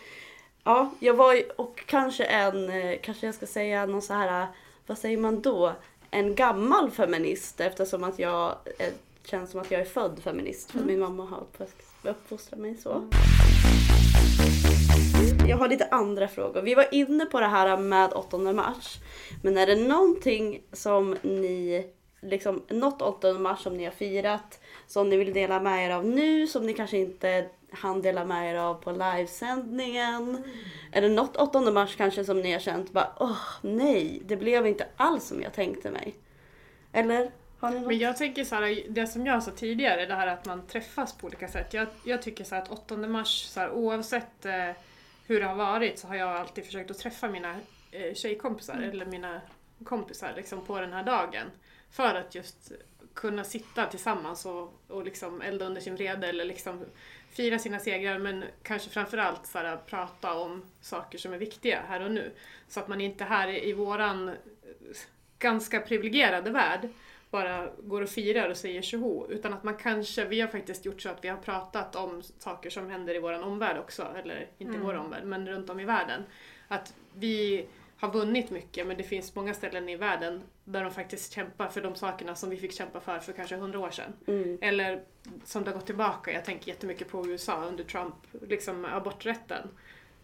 ja, 0.64 0.92
jag 1.00 1.14
var 1.14 1.34
ju, 1.34 1.44
och 1.56 1.84
kanske 1.86 2.24
en, 2.24 2.70
eh, 2.70 2.98
kanske 3.04 3.26
jag 3.26 3.36
ska 3.36 3.46
säga 3.46 3.86
någon 3.86 4.02
så 4.02 4.14
här, 4.14 4.42
eh, 4.42 4.48
vad 4.88 4.98
säger 4.98 5.18
man 5.18 5.42
då? 5.42 5.74
En 6.12 6.36
gammal 6.36 6.92
feminist 6.92 7.60
eftersom 7.60 8.04
att 8.04 8.20
jag 8.20 8.56
eh, 8.80 8.88
känns 9.26 9.52
som 9.52 9.60
att 9.60 9.72
jag 9.72 9.82
är 9.82 9.86
född 9.86 10.20
feminist. 10.24 10.72
För 10.72 10.80
att 10.80 10.86
min 10.86 11.00
mamma 11.00 11.26
har 11.26 11.38
uppfost- 11.38 12.10
uppfostrat 12.10 12.60
mig 12.60 12.78
så. 12.78 13.04
Jag 15.48 15.58
har 15.58 15.68
lite 15.68 15.88
andra 15.92 16.28
frågor. 16.28 16.62
Vi 16.62 16.76
var 16.76 16.88
inne 16.92 17.26
på 17.26 17.40
det 17.40 17.48
här 17.48 17.78
med 17.78 18.14
8 18.14 18.38
mars. 18.38 18.98
Men 19.44 19.58
är 19.58 19.68
det 19.68 19.76
någonting 19.76 20.62
som 20.74 21.18
ni, 21.22 21.88
liksom 22.22 22.64
något 22.70 23.02
8 23.02 23.34
mars 23.34 23.60
som 23.60 23.78
ni 23.78 23.84
har 23.84 23.92
firat, 23.92 24.60
som 24.88 25.10
ni 25.10 25.18
vill 25.18 25.34
dela 25.34 25.60
med 25.60 25.86
er 25.86 25.90
av 25.90 26.06
nu, 26.06 26.48
som 26.48 26.66
ni 26.66 26.74
kanske 26.74 26.98
inte 26.98 27.50
hann 27.72 28.02
dela 28.02 28.26
med 28.26 28.52
er 28.54 28.58
av 28.58 28.74
på 28.74 28.92
livesändningen? 28.92 30.44
Är 30.92 31.02
det 31.02 31.10
något 31.10 31.36
8 31.36 31.72
mars 31.72 31.96
kanske 31.96 32.26
som 32.26 32.42
ni 32.42 32.54
har 32.54 32.60
känt 32.60 32.92
bara, 32.92 33.12
åh 33.20 33.42
nej, 33.62 34.22
det 34.26 34.38
blev 34.38 34.68
inte 34.68 34.88
alls 34.98 35.28
som 35.28 35.42
jag 35.42 35.54
tänkte 35.54 35.92
mig? 35.92 36.16
Eller? 36.94 37.32
Men 37.60 38.00
jag 38.00 38.18
tänker 38.18 38.44
så 38.44 38.56
här, 38.56 38.84
det 38.90 39.08
som 39.08 39.26
jag 39.26 39.44
sa 39.44 39.52
tidigare, 39.52 40.06
det 40.06 40.14
här 40.14 40.28
att 40.28 40.46
man 40.46 40.68
träffas 40.68 41.18
på 41.18 41.28
olika 41.28 41.48
sätt. 41.48 41.74
Jag, 41.74 41.88
jag 42.04 42.22
tycker 42.22 42.44
så 42.44 42.56
här 42.56 42.62
att 42.62 42.72
8 42.72 42.98
mars, 42.98 43.46
så 43.46 43.60
här, 43.60 43.72
oavsett 43.72 44.46
eh, 44.46 44.72
hur 45.28 45.40
det 45.40 45.46
har 45.46 45.56
varit, 45.56 46.00
så 46.00 46.08
har 46.08 46.16
jag 46.16 46.30
alltid 46.30 46.66
försökt 46.66 46.92
att 46.92 46.98
träffa 46.98 47.30
mina 47.30 47.56
eh, 47.92 48.14
tjejkompisar 48.14 48.82
eller 48.82 49.06
mina 49.06 49.42
kompisar 49.84 50.34
liksom, 50.36 50.66
på 50.66 50.82
den 50.82 50.94
här 50.94 51.04
dagen. 51.04 51.52
För 51.92 52.16
att 52.16 52.36
just 52.36 52.72
kunna 53.14 53.44
sitta 53.44 53.86
tillsammans 53.86 54.46
och, 54.46 54.82
och 54.88 55.04
liksom 55.04 55.42
elda 55.42 55.66
under 55.66 55.82
sin 55.82 55.96
vrede 55.96 56.28
eller 56.28 56.46
liksom 56.46 56.86
fira 57.32 57.60
sina 57.60 57.80
segrar 57.80 58.20
men 58.20 58.44
kanske 58.64 58.90
framförallt 58.90 59.48
så 59.48 59.58
här, 59.58 59.78
prata 59.78 60.34
om 60.34 60.66
saker 60.82 61.18
som 61.18 61.34
är 61.34 61.38
viktiga 61.38 61.84
här 61.88 62.02
och 62.02 62.12
nu. 62.12 62.32
Så 62.68 62.80
att 62.80 62.88
man 62.88 63.02
inte 63.02 63.24
här 63.24 63.68
i 63.68 63.74
våran 63.74 64.30
eh, 64.30 64.36
ganska 65.40 65.80
privilegierade 65.80 66.52
värld 66.52 66.90
bara 67.38 67.70
går 67.84 68.02
och 68.02 68.10
firar 68.10 68.50
och 68.50 68.58
säger 68.58 68.82
tjoho. 68.82 69.28
Utan 69.30 69.54
att 69.54 69.64
man 69.64 69.76
kanske, 69.76 70.26
vi 70.26 70.42
har 70.42 70.48
faktiskt 70.48 70.86
gjort 70.86 71.02
så 71.02 71.10
att 71.10 71.24
vi 71.24 71.28
har 71.28 71.38
pratat 71.38 71.96
om 71.96 72.22
saker 72.40 72.70
som 72.70 72.90
händer 72.90 73.16
i 73.16 73.20
vår 73.20 73.44
omvärld 73.44 73.78
också, 73.78 74.08
eller 74.16 74.48
inte 74.58 74.76
i 74.76 74.80
vår 74.80 74.94
omvärld, 74.94 75.24
men 75.24 75.48
runt 75.48 75.70
om 75.70 75.80
i 75.80 75.86
världen. 75.86 76.24
Att 76.68 76.94
vi 77.14 77.66
har 78.00 78.14
vunnit 78.14 78.50
mycket 78.50 78.88
men 78.88 78.98
det 78.98 79.04
finns 79.04 79.36
många 79.36 79.54
ställen 79.54 79.90
i 79.90 79.96
världen 79.96 80.42
där 80.64 80.84
de 80.84 80.92
faktiskt 80.92 81.34
kämpar 81.34 81.68
för 81.68 81.82
de 81.82 81.96
sakerna 81.96 82.36
som 82.36 82.50
vi 82.50 82.58
fick 82.58 82.74
kämpa 82.74 83.00
för 83.00 83.20
för 83.20 83.34
kanske 83.34 83.56
hundra 83.56 83.80
år 83.80 83.90
sedan. 83.90 84.14
Mm. 84.28 84.58
Eller 84.62 85.04
som 85.46 85.64
det 85.64 85.70
har 85.70 85.76
gått 85.76 85.86
tillbaka, 85.86 86.32
jag 86.32 86.46
tänker 86.46 86.68
jättemycket 86.68 87.10
på 87.10 87.28
USA 87.28 87.66
under 87.66 87.84
Trump, 87.84 88.16
liksom 88.42 88.86
aborträtten. 88.86 89.68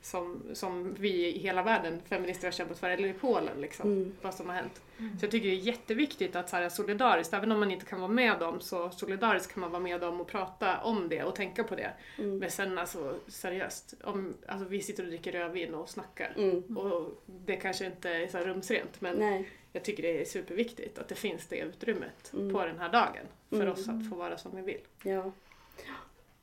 Som, 0.04 0.42
som 0.54 0.94
vi 1.00 1.28
i 1.36 1.40
hela 1.40 1.64
världen, 1.64 2.02
feminister, 2.10 2.48
har 2.48 2.52
kämpat 2.52 2.80
för, 2.80 2.90
eller 2.90 3.08
i 3.08 3.14
Polen 3.14 3.62
liksom, 3.62 3.92
Mm. 3.92 4.14
vad 4.22 4.34
som 4.34 4.50
har 4.50 4.56
hänt. 4.56 4.82
Så 4.98 5.26
jag 5.26 5.32
tycker 5.32 5.50
det 5.50 5.56
är 5.56 5.60
jätteviktigt 5.60 6.36
att 6.36 6.50
så 6.50 6.56
här, 6.56 6.70
solidariskt, 6.70 7.34
även 7.34 7.52
om 7.52 7.60
man 7.60 7.72
inte 7.72 7.86
kan 7.86 8.00
vara 8.02 8.12
med 8.12 8.40
dem, 8.40 8.62
så 8.62 8.90
solidariskt 8.90 9.54
kan 9.54 9.62
man 9.62 9.72
vara 9.72 9.82
med 9.82 10.02
dem 10.02 10.22
och 10.22 10.28
prata 10.28 10.78
om 10.82 11.10
det 11.10 11.24
och 11.24 11.36
tänka 11.36 11.64
på 11.64 11.76
det. 11.76 11.94
Mm. 12.18 12.38
Men 12.38 12.52
sen 12.52 12.78
alltså 12.78 13.16
seriöst, 13.28 13.94
om, 14.04 14.34
alltså, 14.48 14.68
vi 14.68 14.82
sitter 14.82 15.04
och 15.04 15.10
dricker 15.10 15.32
rödvin 15.32 15.74
och 15.74 15.90
snackar. 15.90 16.34
Mm. 16.38 16.78
Och 16.78 17.24
det 17.26 17.56
kanske 17.56 17.86
inte 17.86 18.10
är 18.10 18.28
så 18.28 18.38
här 18.38 18.46
rumsrent 18.46 19.02
men 19.02 19.16
Nej. 19.16 19.50
jag 19.72 19.84
tycker 19.84 20.04
det 20.04 20.22
är 20.22 20.26
superviktigt 20.26 21.00
att 21.00 21.08
det 21.08 21.16
finns 21.16 21.48
det 21.48 21.58
utrymmet 21.60 22.32
Mm. 22.34 22.54
på 22.54 22.66
den 22.66 22.80
här 22.80 22.90
dagen 22.90 23.26
för 23.50 23.56
Mm. 23.62 23.74
oss 23.74 23.90
att 23.90 24.10
få 24.10 24.16
vara 24.16 24.38
som 24.38 24.56
vi 24.56 24.62
vill. 24.62 24.82
Ja. 25.04 25.32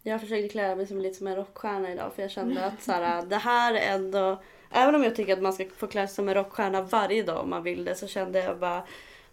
Jag 0.03 0.21
försökte 0.21 0.49
klä 0.49 0.77
mig 0.77 0.87
som 0.87 1.01
lite 1.01 1.19
som 1.19 1.27
en 1.27 1.37
rockstjärna 1.37 1.93
idag 1.93 2.13
för 2.15 2.23
jag 2.23 2.31
kände 2.31 2.65
att 2.65 2.83
så 2.83 2.93
här, 2.93 3.19
äh, 3.19 3.25
det 3.25 3.37
här 3.37 3.75
är 3.75 3.95
ändå... 3.95 4.43
Även 4.71 4.95
om 4.95 5.05
jag 5.05 5.17
tycker 5.17 5.33
att 5.33 5.43
man 5.43 5.53
ska 5.53 5.67
få 5.77 5.87
klä 5.87 6.07
sig 6.07 6.15
som 6.15 6.29
en 6.29 6.35
rockstjärna 6.35 6.83
varje 6.83 7.23
dag 7.23 7.41
om 7.41 7.51
man 7.51 7.63
vill 7.63 7.85
det 7.85 7.95
så 7.95 8.07
kände 8.07 8.45
jag 8.45 8.59
bara 8.59 8.83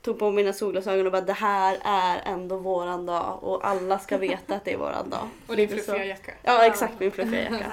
tog 0.01 0.19
på 0.19 0.31
mina 0.31 0.53
solglasögon 0.53 1.05
och 1.05 1.11
bara 1.11 1.21
det 1.21 1.33
här 1.33 1.77
är 1.83 2.21
ändå 2.33 2.57
våran 2.57 3.05
dag 3.05 3.39
och 3.41 3.67
alla 3.67 3.99
ska 3.99 4.17
veta 4.17 4.55
att 4.55 4.65
det 4.65 4.73
är 4.73 4.77
våran 4.77 5.09
dag. 5.09 5.29
Och 5.47 5.55
din 5.55 5.69
fluffiga 5.69 6.05
jacka. 6.05 6.31
Ja 6.43 6.65
exakt 6.65 6.99
min 6.99 7.11
fluffiga 7.11 7.41
jacka. 7.41 7.71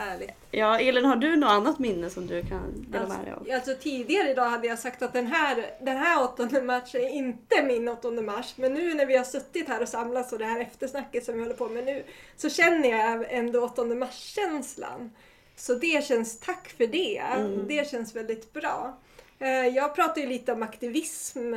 Ja 0.50 0.80
Elin 0.80 1.04
har 1.04 1.16
du 1.16 1.36
något 1.36 1.50
annat 1.50 1.78
minne 1.78 2.10
som 2.10 2.26
du 2.26 2.42
kan 2.42 2.86
dela 2.88 3.08
med 3.08 3.18
dig 3.24 3.32
av? 3.32 3.38
Alltså, 3.38 3.54
alltså 3.54 3.74
tidigare 3.82 4.30
idag 4.30 4.44
hade 4.50 4.66
jag 4.66 4.78
sagt 4.78 5.02
att 5.02 5.12
den 5.12 5.26
här, 5.26 5.70
den 5.80 5.96
här 5.96 6.22
åttonde 6.22 6.62
mars 6.62 6.94
är 6.94 7.08
inte 7.08 7.62
min 7.62 7.88
åttonde 7.88 8.22
mars. 8.22 8.54
Men 8.56 8.74
nu 8.74 8.94
när 8.94 9.06
vi 9.06 9.16
har 9.16 9.24
suttit 9.24 9.68
här 9.68 9.82
och 9.82 9.88
samlats 9.88 10.32
och 10.32 10.38
det 10.38 10.44
här 10.44 10.60
eftersnacket 10.60 11.24
som 11.24 11.34
vi 11.34 11.40
håller 11.40 11.54
på 11.54 11.68
med 11.68 11.84
nu 11.84 12.04
så 12.36 12.50
känner 12.50 12.88
jag 12.88 13.32
ändå 13.32 13.64
åttonde 13.64 13.94
mars-känslan. 13.94 15.10
Så 15.56 15.74
det 15.74 16.04
känns, 16.04 16.40
tack 16.40 16.68
för 16.68 16.86
det. 16.86 17.18
Mm. 17.18 17.68
Det 17.68 17.88
känns 17.90 18.16
väldigt 18.16 18.52
bra. 18.52 18.98
Eh, 19.38 19.48
Jag 19.48 19.94
pratade 19.94 20.20
ju 20.20 20.26
lite 20.26 20.52
om 20.52 20.62
aktivism 20.62 21.54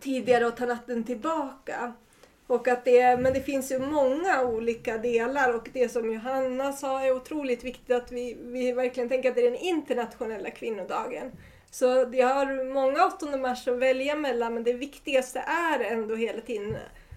tidigare 0.00 0.46
och 0.46 0.56
ta 0.56 0.66
natten 0.66 1.04
tillbaka. 1.04 1.92
Och 2.46 2.68
att 2.68 2.84
det, 2.84 3.16
men 3.20 3.32
det 3.32 3.40
finns 3.40 3.72
ju 3.72 3.78
många 3.78 4.42
olika 4.44 4.98
delar 4.98 5.54
och 5.54 5.68
det 5.72 5.88
som 5.88 6.12
Johanna 6.12 6.72
sa 6.72 7.00
är 7.02 7.12
otroligt 7.12 7.64
viktigt 7.64 7.96
att 7.96 8.12
vi, 8.12 8.36
vi 8.40 8.72
verkligen 8.72 9.08
tänker 9.08 9.28
att 9.28 9.34
det 9.34 9.46
är 9.46 9.50
den 9.50 9.60
internationella 9.60 10.50
kvinnodagen. 10.50 11.32
Så 11.70 12.10
jag 12.12 12.34
har 12.34 12.72
många 12.72 13.06
8 13.06 13.36
mars 13.36 13.68
att 13.68 13.78
välja 13.78 14.16
mellan 14.16 14.54
men 14.54 14.64
det 14.64 14.72
viktigaste 14.72 15.38
är 15.38 15.80
ändå 15.80 16.14
hela 16.14 16.40
tiden 16.40 16.76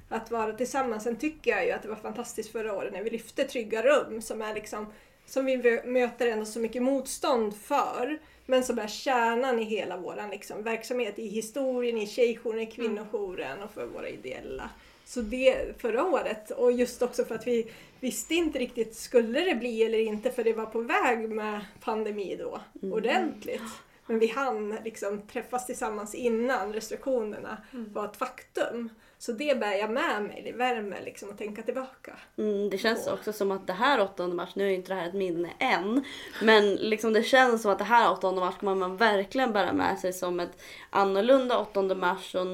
att 0.09 0.31
vara 0.31 0.53
tillsammans. 0.53 1.03
Sen 1.03 1.15
tycker 1.15 1.51
jag 1.51 1.65
ju 1.65 1.71
att 1.71 1.81
det 1.81 1.89
var 1.89 1.95
fantastiskt 1.95 2.51
förra 2.51 2.73
året 2.73 2.93
när 2.93 3.03
vi 3.03 3.09
lyfte 3.09 3.43
Trygga 3.43 3.81
rum 3.81 4.21
som 4.21 4.41
är 4.41 4.53
liksom 4.53 4.93
som 5.25 5.45
vi 5.45 5.81
möter 5.85 6.27
ändå 6.27 6.45
så 6.45 6.59
mycket 6.59 6.83
motstånd 6.83 7.55
för. 7.55 8.19
Men 8.49 8.63
som 8.63 8.79
är 8.79 8.87
kärnan 8.87 9.59
i 9.59 9.63
hela 9.63 9.97
vår 9.97 10.31
liksom, 10.31 10.63
verksamhet 10.63 11.19
i 11.19 11.27
historien, 11.27 11.97
i 11.97 12.07
tjejjouren, 12.07 12.59
i 12.59 12.65
kvinnojouren 12.65 13.63
och 13.63 13.71
för 13.71 13.85
våra 13.85 14.09
ideella. 14.09 14.69
Så 15.05 15.21
det 15.21 15.81
förra 15.81 16.03
året 16.05 16.51
och 16.51 16.71
just 16.71 17.01
också 17.01 17.25
för 17.25 17.35
att 17.35 17.47
vi 17.47 17.71
visste 17.99 18.35
inte 18.35 18.59
riktigt 18.59 18.95
skulle 18.95 19.39
det 19.41 19.55
bli 19.55 19.83
eller 19.83 19.99
inte 19.99 20.31
för 20.31 20.43
det 20.43 20.53
var 20.53 20.65
på 20.65 20.81
väg 20.81 21.29
med 21.29 21.65
pandemi 21.81 22.35
då 22.39 22.61
ordentligt. 22.81 23.61
Men 24.05 24.19
vi 24.19 24.27
hann 24.27 24.77
liksom 24.85 25.21
träffas 25.21 25.65
tillsammans 25.65 26.15
innan 26.15 26.73
restriktionerna 26.73 27.57
var 27.71 28.05
ett 28.05 28.17
faktum. 28.17 28.89
Så 29.21 29.31
det 29.31 29.59
bär 29.59 29.73
jag 29.73 29.91
med 29.91 30.23
mig, 30.23 30.41
det 30.45 30.51
värmer 30.51 31.01
liksom 31.05 31.29
att 31.29 31.37
tänka 31.37 31.61
tillbaka. 31.61 32.13
Mm, 32.37 32.69
det 32.69 32.77
känns 32.77 33.07
också 33.07 33.33
som 33.33 33.51
att 33.51 33.67
det 33.67 33.73
här 33.73 34.01
8 34.01 34.27
mars, 34.27 34.55
nu 34.55 34.67
är 34.67 34.69
inte 34.75 34.93
det 34.93 34.99
här 34.99 35.07
ett 35.07 35.13
minne 35.13 35.49
än, 35.59 36.03
men 36.41 36.75
liksom 36.75 37.13
det 37.13 37.23
känns 37.23 37.61
som 37.61 37.71
att 37.71 37.77
det 37.77 37.83
här 37.83 38.11
8 38.11 38.31
mars 38.31 38.55
kommer 38.57 38.75
man 38.75 38.97
verkligen 38.97 39.53
bära 39.53 39.73
med 39.73 39.99
sig 39.99 40.13
som 40.13 40.39
ett 40.39 40.61
annorlunda 40.89 41.57
8 41.57 41.81
mars 41.81 42.35
och 42.35 42.45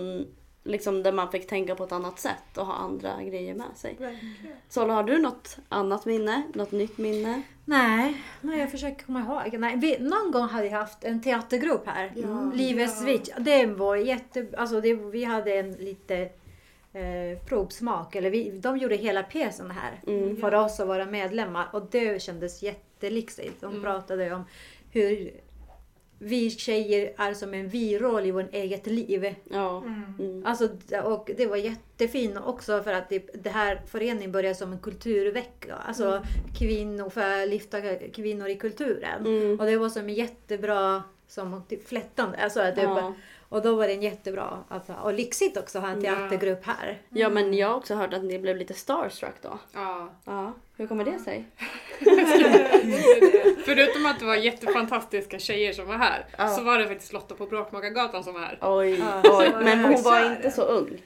liksom 0.63 1.03
där 1.03 1.11
man 1.11 1.31
fick 1.31 1.47
tänka 1.47 1.75
på 1.75 1.83
ett 1.83 1.91
annat 1.91 2.19
sätt 2.19 2.57
och 2.57 2.65
ha 2.65 2.73
andra 2.73 3.23
grejer 3.23 3.55
med 3.55 3.67
sig. 3.75 3.95
Verkligen. 3.99 4.55
Sola, 4.69 4.93
har 4.93 5.03
du 5.03 5.17
något 5.17 5.57
annat 5.69 6.05
minne? 6.05 6.43
Något 6.53 6.71
nytt 6.71 6.97
minne? 6.97 7.41
Nej, 7.65 8.21
nej, 8.41 8.59
jag 8.59 8.71
försöker 8.71 9.05
komma 9.05 9.19
ihåg. 9.19 9.59
Nej, 9.59 9.75
vi, 9.77 9.99
någon 9.99 10.31
gång 10.31 10.47
hade 10.47 10.65
jag 10.65 10.79
haft 10.79 11.03
en 11.03 11.21
teatergrupp 11.21 11.87
här. 11.87 12.13
Ja. 12.15 12.51
Livets 12.53 12.99
Ja. 12.99 13.05
Switch. 13.05 13.29
Det 13.37 13.65
var 13.65 13.95
jätte... 13.95 14.47
Alltså 14.57 14.81
det, 14.81 14.93
vi 14.93 15.23
hade 15.23 15.53
en 15.53 15.73
lite 15.73 16.29
eh, 16.95 17.39
provsmak. 17.45 18.15
Eller 18.15 18.29
vi, 18.29 18.49
de 18.51 18.77
gjorde 18.77 18.95
hela 18.95 19.23
pjäsen 19.23 19.71
här 19.71 20.01
Mm. 20.07 20.37
för 20.37 20.55
oss 20.55 20.79
och 20.79 20.87
våra 20.87 21.05
medlemmar. 21.05 21.67
Och 21.73 21.87
det 21.91 22.21
kändes 22.21 22.63
jättelixigt. 22.63 23.61
De 23.61 23.81
pratade 23.81 24.33
om 24.33 24.43
hur 24.91 25.31
vi 26.19 26.49
tjejer 26.49 27.13
är 27.17 27.33
som 27.33 27.53
en 27.53 27.67
vi-roll 27.69 28.25
i 28.25 28.31
vårt 28.31 28.53
eget 28.53 28.87
liv. 28.87 29.35
Ja. 29.49 29.83
Mm. 30.19 30.45
Alltså, 30.45 30.69
och 31.03 31.31
det 31.37 31.45
var 31.45 31.57
jättefint 31.57 32.37
också 32.45 32.83
för 32.83 32.93
att 32.93 33.09
det, 33.09 33.43
det 33.43 33.49
här 33.49 33.81
föreningen 33.87 34.31
började 34.31 34.55
som 34.55 34.71
en 34.73 34.79
kulturvecka. 34.79 35.75
Alltså 35.75 36.23
kvinnor, 36.57 37.09
för 37.09 37.43
att 37.43 37.49
lyfta 37.49 37.81
kvinnor 38.13 38.47
i 38.47 38.55
kulturen. 38.55 39.25
Mm. 39.25 39.59
Och 39.59 39.65
det 39.65 39.77
var 39.77 39.89
som 39.89 40.09
jättebra 40.09 41.03
som 41.27 41.63
flättande. 41.85 42.37
Alltså, 42.37 42.59
att 42.61 42.75
det 42.75 42.81
Ja. 42.81 43.13
Och 43.49 43.61
då 43.61 43.75
var 43.75 43.87
det 43.87 43.93
en 43.93 44.01
jättebra, 44.01 44.63
alltså, 44.69 44.93
och 45.03 45.13
lyxigt 45.13 45.57
också 45.57 45.77
att 45.77 45.83
ha 45.83 45.91
en 45.91 46.01
teatergrupp 46.01 46.65
här. 46.65 47.01
ja 47.09 47.29
men 47.29 47.53
jag 47.53 47.67
har 47.67 47.75
också 47.75 47.95
hört 47.95 48.13
att 48.13 48.23
ni 48.23 48.39
blev 48.39 48.57
lite 48.57 48.73
starstruck 48.73 49.35
då. 49.41 49.59
Ja. 49.73 50.09
Ja. 50.25 50.53
Hur 50.77 50.87
kommer 50.87 51.03
det 51.05 51.19
sig? 51.19 51.45
Förutom 53.65 54.05
att 54.05 54.19
det 54.19 54.25
var 54.25 54.35
jättefantastiska 54.35 55.39
tjejer 55.39 55.73
som 55.73 55.87
var 55.87 55.95
här 55.95 56.25
Ja. 56.37 56.47
så 56.47 56.63
var 56.63 56.79
det 56.79 56.87
faktiskt 56.87 57.13
Lotta 57.13 57.35
på 57.35 57.45
Bråkmakargatan 57.45 58.23
som 58.23 58.33
var 58.33 58.41
här. 58.41 58.57
Oj, 58.61 58.99
Ja, 58.99 59.21
oj. 59.39 59.51
Men 59.63 59.85
hon 59.85 60.03
var 60.03 60.25
inte 60.35 60.51
så 60.51 60.61
ung. 60.61 61.01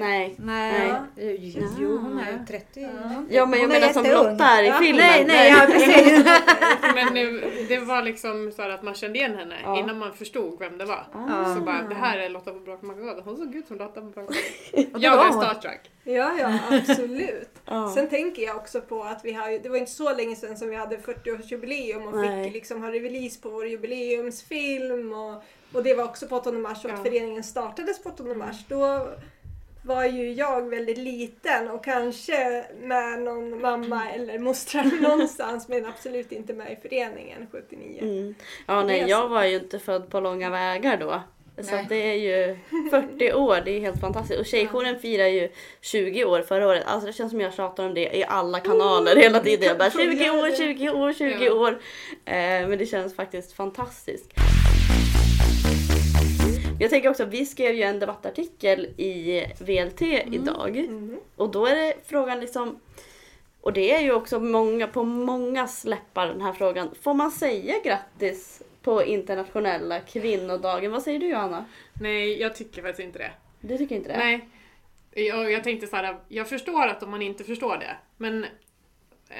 Nej. 0.00 0.34
Nej. 0.38 0.94
Nej, 1.16 1.52
jo, 1.56 1.68
jo 1.80 1.98
hon 1.98 2.18
är 2.20 2.32
ju 2.32 2.46
30. 2.46 2.88
Ja 3.30 3.46
men 3.46 3.60
jag 3.60 3.74
är 3.74 3.80
menar 3.80 3.92
som. 3.92 4.02
Lotta 4.04 4.44
är 4.44 4.62
i 4.62 4.66
Ja. 4.66 4.74
filmen. 4.78 5.04
Nej, 5.06 5.24
nej, 5.26 5.50
ja 5.50 5.66
precis. 5.66 6.24
Men 6.94 7.14
nu, 7.14 7.50
det 7.68 7.78
var 7.78 8.02
liksom 8.02 8.52
så 8.56 8.62
här 8.62 8.70
att 8.70 8.82
man 8.82 8.94
kände 8.94 9.18
igen 9.18 9.34
henne 9.34 9.56
Ja. 9.64 9.78
innan 9.78 9.98
man 9.98 10.12
förstod 10.12 10.58
vem 10.58 10.78
det 10.78 10.84
var. 10.84 11.04
Ah. 11.12 11.54
Så 11.54 11.60
bara, 11.60 11.82
det 11.82 11.94
här 11.94 12.18
är 12.18 12.28
Lotta 12.28 12.52
på 12.52 12.58
Bråkmakargatan. 12.60 13.22
Hon 13.24 13.36
såg 13.36 13.54
ut 13.54 13.66
som 13.66 13.76
Lotta 13.78 14.00
på 14.00 14.20
det 14.72 14.82
Jag 14.82 14.92
blev 15.00 15.12
hon. 15.12 15.32
starstruck. 15.42 15.90
Ja, 16.04 16.32
ja, 16.38 16.58
absolut. 16.70 17.50
Ja. 17.64 17.92
Sen 17.94 18.08
tänker 18.08 18.42
jag 18.42 18.56
också 18.56 18.80
på 18.80 19.02
att 19.02 19.24
vi 19.24 19.32
har 19.32 19.50
ju, 19.50 19.58
det 19.58 19.68
var 19.68 19.76
inte 19.76 19.90
så 19.92 20.14
länge 20.14 20.36
sedan 20.36 20.56
som 20.56 20.68
vi 20.68 20.76
hade 20.76 20.96
40-årsjubileum 20.96 22.06
och 22.06 22.14
Nej. 22.16 22.44
fick 22.44 22.52
liksom 22.54 22.82
ha 22.82 22.90
release 22.90 23.40
på 23.40 23.48
vår 23.50 23.66
jubileumsfilm 23.66 25.12
och, 25.12 25.42
och 25.72 25.82
det 25.82 25.94
var 25.94 26.04
också 26.04 26.26
på 26.26 26.36
8 26.36 26.52
mars 26.52 26.84
och 26.84 26.90
att 26.90 26.96
Ja. 26.98 27.04
föreningen 27.04 27.42
startades 27.44 28.02
på 28.02 28.08
8 28.08 28.22
mars. 28.24 28.56
Då 28.68 29.08
var 29.84 30.04
ju 30.04 30.32
jag 30.32 30.70
väldigt 30.70 30.98
liten 30.98 31.68
och 31.70 31.84
kanske 31.84 32.64
med 32.82 33.18
någon 33.22 33.60
mamma 33.60 34.10
eller 34.10 34.38
mostrar 34.38 34.84
någonstans 35.02 35.68
men 35.68 35.86
absolut 35.86 36.32
inte 36.32 36.52
med 36.54 36.72
i 36.72 36.88
föreningen 36.88 37.46
79. 37.52 37.98
Mm. 38.02 38.34
Ja, 38.66 38.82
nej, 38.84 39.04
jag 39.08 39.28
var 39.28 39.44
ju 39.44 39.56
inte 39.56 39.78
född 39.78 40.10
på 40.10 40.20
långa 40.20 40.50
vägar 40.50 40.96
då. 40.96 41.22
Så 41.62 41.74
att 41.76 41.88
det 41.88 41.96
är 41.96 42.14
ju 42.14 42.56
40 42.90 43.32
år, 43.34 43.62
det 43.64 43.70
är 43.70 43.80
helt 43.80 44.00
fantastiskt. 44.00 44.40
Och 44.40 44.46
Tjejjouren 44.46 44.98
firar 44.98 45.26
ju 45.26 45.48
20 45.80 46.24
år 46.24 46.42
förra 46.42 46.68
året. 46.68 46.82
Alltså 46.86 47.06
det 47.06 47.12
känns 47.12 47.30
som 47.30 47.40
jag 47.40 47.54
tjatar 47.54 47.86
om 47.86 47.94
det 47.94 48.16
i 48.16 48.24
alla 48.28 48.60
kanaler 48.60 49.16
hela 49.16 49.40
tiden. 49.40 49.68
Jag 49.68 49.78
bara 49.78 49.90
20 49.90 50.30
år, 50.30 50.56
20 50.56 50.90
år, 50.90 51.12
20 51.12 51.44
Ja. 51.44 51.52
år. 51.54 51.70
Eh, 52.24 52.68
men 52.68 52.78
det 52.78 52.86
känns 52.86 53.16
faktiskt 53.16 53.52
fantastiskt. 53.52 54.30
Jag 56.80 56.90
tänker 56.90 57.10
också, 57.10 57.24
vi 57.24 57.46
skrev 57.46 57.74
ju 57.74 57.82
en 57.82 57.98
debattartikel 57.98 58.86
i 58.96 59.44
VLT 59.60 60.02
idag. 60.26 60.76
Mm. 60.76 61.16
Och 61.36 61.50
då 61.50 61.66
är 61.66 61.74
det 61.74 61.94
frågan 62.06 62.40
liksom 62.40 62.80
och 63.62 63.72
det 63.72 63.94
är 63.94 64.00
ju 64.00 64.12
också 64.12 64.40
många, 64.40 64.86
på 64.86 65.04
många 65.04 65.68
släppar 65.68 66.26
den 66.26 66.40
här 66.40 66.52
frågan. 66.52 66.94
Får 67.02 67.14
man 67.14 67.30
säga 67.30 67.74
grattis 67.84 68.62
på 68.82 69.04
internationella 69.04 70.00
kvinnodagen? 70.00 70.92
Vad 70.92 71.02
säger 71.02 71.18
du 71.18 71.28
Johanna? 71.28 71.64
Nej, 72.00 72.40
jag 72.40 72.54
tycker 72.54 72.82
faktiskt 72.82 73.06
inte 73.06 73.18
det. 73.18 73.32
Du 73.60 73.78
tycker 73.78 73.96
inte 73.96 74.08
det? 74.08 74.18
Nej. 74.18 74.48
Jag, 75.14 75.52
jag 75.52 75.64
tänkte 75.64 75.86
så 75.86 75.96
här, 75.96 76.16
jag 76.28 76.48
förstår 76.48 76.86
att 76.86 77.02
om 77.02 77.10
man 77.10 77.22
inte 77.22 77.44
förstår 77.44 77.76
det, 77.76 77.96
men 78.16 78.46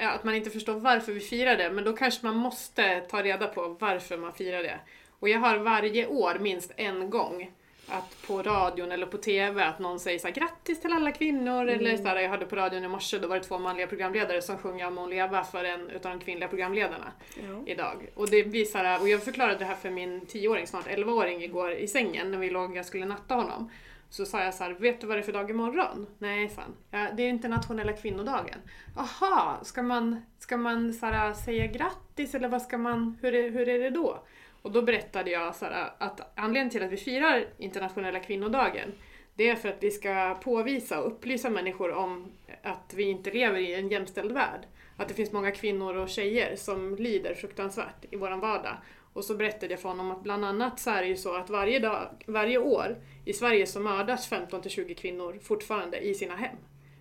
ja, 0.01 0.09
att 0.09 0.23
man 0.23 0.35
inte 0.35 0.49
förstår 0.49 0.73
varför 0.73 1.11
vi 1.11 1.19
firar 1.19 1.57
det, 1.57 1.71
men 1.71 1.83
då 1.83 1.93
kanske 1.93 2.25
man 2.25 2.35
måste 2.35 3.01
ta 3.01 3.23
reda 3.23 3.47
på 3.47 3.77
varför 3.79 4.17
man 4.17 4.33
firar 4.33 4.63
det. 4.63 4.79
Och 5.23 5.29
jag 5.29 5.39
har 5.39 5.57
varje 5.57 6.07
år 6.07 6.37
minst 6.39 6.71
en 6.77 7.09
gång 7.09 7.51
att 7.87 8.27
på 8.27 8.41
radion 8.41 8.91
eller 8.91 9.05
på 9.05 9.17
TV 9.17 9.63
att 9.63 9.79
någon 9.79 9.99
säger 9.99 10.19
så 10.19 10.27
här, 10.27 10.33
grattis 10.33 10.81
till 10.81 10.93
alla 10.93 11.11
kvinnor 11.11 11.67
eller 11.67 11.97
så 11.97 12.03
här, 12.03 12.15
jag 12.15 12.29
hörde 12.29 12.45
på 12.45 12.55
radion 12.55 12.83
i 12.83 12.87
morse, 12.87 13.17
då 13.17 13.27
var 13.27 13.35
det 13.35 13.43
två 13.43 13.59
manliga 13.59 13.87
programledare 13.87 14.41
som 14.41 14.57
sjöng 14.57 14.79
Jag 14.79 14.93
må 14.93 15.07
leva 15.07 15.43
för 15.43 15.63
en 15.63 15.89
utav 15.89 16.11
de 16.11 16.19
kvinnliga 16.25 16.49
programledarna 16.49 17.11
Ja. 17.35 17.63
idag. 17.65 18.07
Och 18.15 18.29
det 18.29 18.43
blir 18.43 18.65
så 18.65 18.77
här, 18.77 19.01
och 19.01 19.09
jag 19.09 19.23
förklarade 19.23 19.55
det 19.55 19.65
här 19.65 19.75
för 19.75 19.89
min 19.89 20.21
10-åring, 20.21 20.67
snart 20.67 20.87
11-åring 20.87 21.43
igår 21.43 21.71
i 21.71 21.87
sängen 21.87 22.31
när 22.31 22.37
vi 22.37 22.49
låg, 22.49 22.77
jag 22.77 22.85
skulle 22.85 23.05
natta 23.05 23.35
honom. 23.35 23.69
Så 24.09 24.25
sa 24.25 24.43
jag 24.43 24.53
så 24.53 24.63
här, 24.63 24.71
vet 24.71 25.01
du 25.01 25.07
vad 25.07 25.17
det 25.17 25.21
är 25.21 25.23
för 25.23 25.33
dag 25.33 25.49
imorgon? 25.49 26.07
Nej, 26.17 26.49
fan. 26.49 26.75
Ja, 26.91 27.07
det 27.13 27.23
är 27.23 27.29
internationella 27.29 27.93
kvinnodagen. 27.93 28.59
Aha, 28.97 29.59
ska 29.63 29.81
man, 29.83 30.25
ska 30.39 30.57
man 30.57 30.93
så 30.93 31.05
här, 31.05 31.33
säga 31.33 31.67
grattis 31.67 32.35
eller 32.35 32.47
vad 32.47 32.61
ska 32.61 32.77
man, 32.77 33.17
hur 33.21 33.35
är, 33.35 33.49
hur 33.49 33.69
är 33.69 33.79
det 33.79 33.89
då? 33.89 34.23
Och 34.63 34.71
då 34.71 34.81
berättade 34.81 35.31
jag 35.31 35.55
så 35.55 35.65
här, 35.65 35.93
att 35.97 36.31
anledningen 36.35 36.69
till 36.69 36.83
att 36.83 36.91
vi 36.91 36.97
firar 36.97 37.45
internationella 37.57 38.19
kvinnodagen 38.19 38.91
det 39.35 39.49
är 39.49 39.55
för 39.55 39.69
att 39.69 39.83
vi 39.83 39.91
ska 39.91 40.39
påvisa 40.43 41.01
och 41.01 41.07
upplysa 41.07 41.49
människor 41.49 41.91
om 41.91 42.31
att 42.63 42.93
vi 42.93 43.03
inte 43.03 43.31
lever 43.31 43.59
i 43.59 43.73
en 43.73 43.89
jämställd 43.89 44.31
värld. 44.31 44.61
Att 44.97 45.07
det 45.07 45.13
finns 45.13 45.31
många 45.31 45.51
kvinnor 45.51 45.95
och 45.95 46.09
tjejer 46.09 46.55
som 46.55 46.95
lider 46.95 47.33
fruktansvärt 47.33 48.05
i 48.11 48.15
vår 48.15 48.37
vardag. 48.37 48.77
Och 49.13 49.23
så 49.23 49.35
berättade 49.35 49.73
jag 49.73 49.79
för 49.79 49.89
honom 49.89 50.11
att 50.11 50.23
bland 50.23 50.45
annat 50.45 50.79
så 50.79 50.89
är 50.89 51.01
det 51.01 51.07
ju 51.07 51.17
så 51.17 51.35
att 51.35 51.49
varje, 51.49 51.79
dag, 51.79 52.07
varje 52.27 52.57
år 52.57 52.97
i 53.25 53.33
Sverige 53.33 53.65
så 53.65 53.79
mördas 53.79 54.31
15-20 54.31 54.93
kvinnor 54.93 55.39
fortfarande 55.43 55.99
i 55.99 56.13
sina 56.13 56.35
hem. 56.35 56.57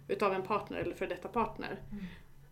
Utav 0.09 0.33
en 0.33 0.43
partner 0.43 0.79
eller 0.79 0.95
för 0.95 1.07
detta 1.07 1.29
partner. 1.29 1.81
Mm. 1.93 2.05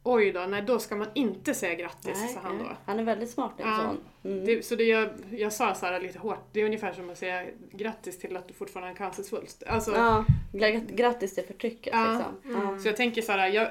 Oj 0.03 0.33
då, 0.33 0.41
nej 0.41 0.63
då 0.63 0.79
ska 0.79 0.97
man 0.97 1.07
inte 1.15 1.55
säga 1.55 1.75
grattis, 1.75 2.19
Nej, 2.21 2.29
sa 2.29 2.41
han 2.43 2.59
då. 2.59 2.65
Han 2.87 2.99
är 2.99 3.05
väldigt 3.05 3.31
smart 3.31 3.53
en 3.59 3.69
Ja. 3.69 3.77
sån. 3.77 4.33
Mm. 4.33 4.45
Det, 4.45 4.65
så 4.67 4.75
det 4.77 4.85
jag, 4.85 5.09
jag 5.31 5.53
sa 5.53 5.75
så 5.75 5.99
lite 5.99 6.19
hårt, 6.19 6.39
det 6.53 6.61
är 6.61 6.65
ungefär 6.65 6.93
som 6.93 7.11
att 7.11 7.19
säga 7.19 7.45
grattis 7.73 8.19
till 8.19 8.37
att 8.37 8.49
du 8.49 8.55
fortfarande 8.55 8.87
har 8.87 8.91
en 8.91 8.97
cancersvulst. 8.97 9.63
Alltså, 9.67 9.91
Ja, 9.97 10.25
gra- 10.53 10.95
grattis 10.95 11.35
till 11.35 11.45
förtrycket 11.45 11.93
Ja. 11.95 12.13
liksom. 12.13 12.53
Ja. 12.63 12.79
Så 12.79 12.89
jag 12.89 12.97
tänker 12.97 13.23
så 13.23 13.33
här, 13.33 13.49
jag, 13.49 13.69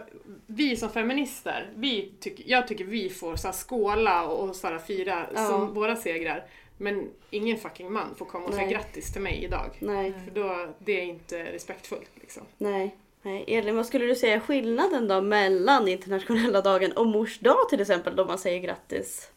vi 0.48 0.78
som 0.78 0.90
feminister, 0.90 1.70
vi 1.76 2.14
tycker, 2.20 2.44
jag 2.48 2.68
tycker 2.68 2.86
vi 2.86 3.10
får 3.10 3.36
så 3.36 3.48
här 3.48 3.54
skåla 3.54 4.28
och 4.28 4.56
så 4.56 4.68
här 4.68 4.78
fira 4.80 5.26
Ja. 5.36 5.48
som 5.48 5.74
våra 5.74 5.96
segrar. 5.96 6.46
Men 6.78 7.10
ingen 7.30 7.58
fucking 7.58 7.92
man 7.94 8.16
får 8.16 8.26
komma 8.26 8.46
och 8.46 8.54
säga 8.54 8.66
Nej. 8.66 8.74
grattis 8.74 9.14
till 9.14 9.22
mig 9.22 9.44
idag. 9.44 9.70
Nej, 9.80 10.14
För 10.26 10.32
då, 10.42 10.68
det 10.80 11.00
är 11.02 11.04
inte 11.06 11.44
respektfullt 11.44 12.12
liksom. 12.16 12.44
nej. 12.58 12.96
Nej, 13.22 13.46
Elin, 13.48 13.76
vad 13.76 13.86
skulle 13.86 14.06
du 14.06 14.16
säga 14.16 14.36
är 14.36 14.40
skillnaden 14.40 15.08
då 15.08 15.22
mellan 15.22 15.88
internationella 15.88 16.62
dagen 16.62 16.92
och 16.92 17.08
mors 17.08 17.40
dag 17.40 17.70
till 17.70 17.82
exempel 17.82 18.16
då 18.16 18.26
man 18.26 18.40
säger 18.40 18.60
grattis? 18.60 19.32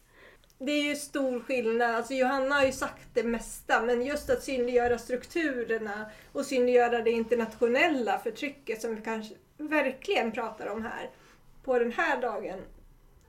Det 0.59 0.73
är 0.73 0.83
ju 0.83 0.97
stor 0.97 1.41
skillnad. 1.41 1.95
Alltså 1.97 2.15
Johanna 2.15 2.55
har 2.55 2.65
ju 2.65 2.73
sagt 2.73 3.09
det 3.15 3.23
mesta, 3.23 3.83
men 3.83 4.03
just 4.03 4.31
att 4.31 4.43
synliggöra 4.43 4.99
strukturerna 4.99 6.11
och 6.33 6.47
synliggöra 6.47 7.03
det 7.03 7.11
internationella 7.11 8.19
förtrycket 8.19 8.83
som 8.83 8.95
vi 8.95 9.03
kanske 9.03 9.35
verkligen 9.59 10.33
pratar 10.33 10.67
om 10.67 10.83
här 10.83 11.11
på 11.65 11.79
den 11.79 11.93
här 11.93 12.21
dagen 12.21 12.61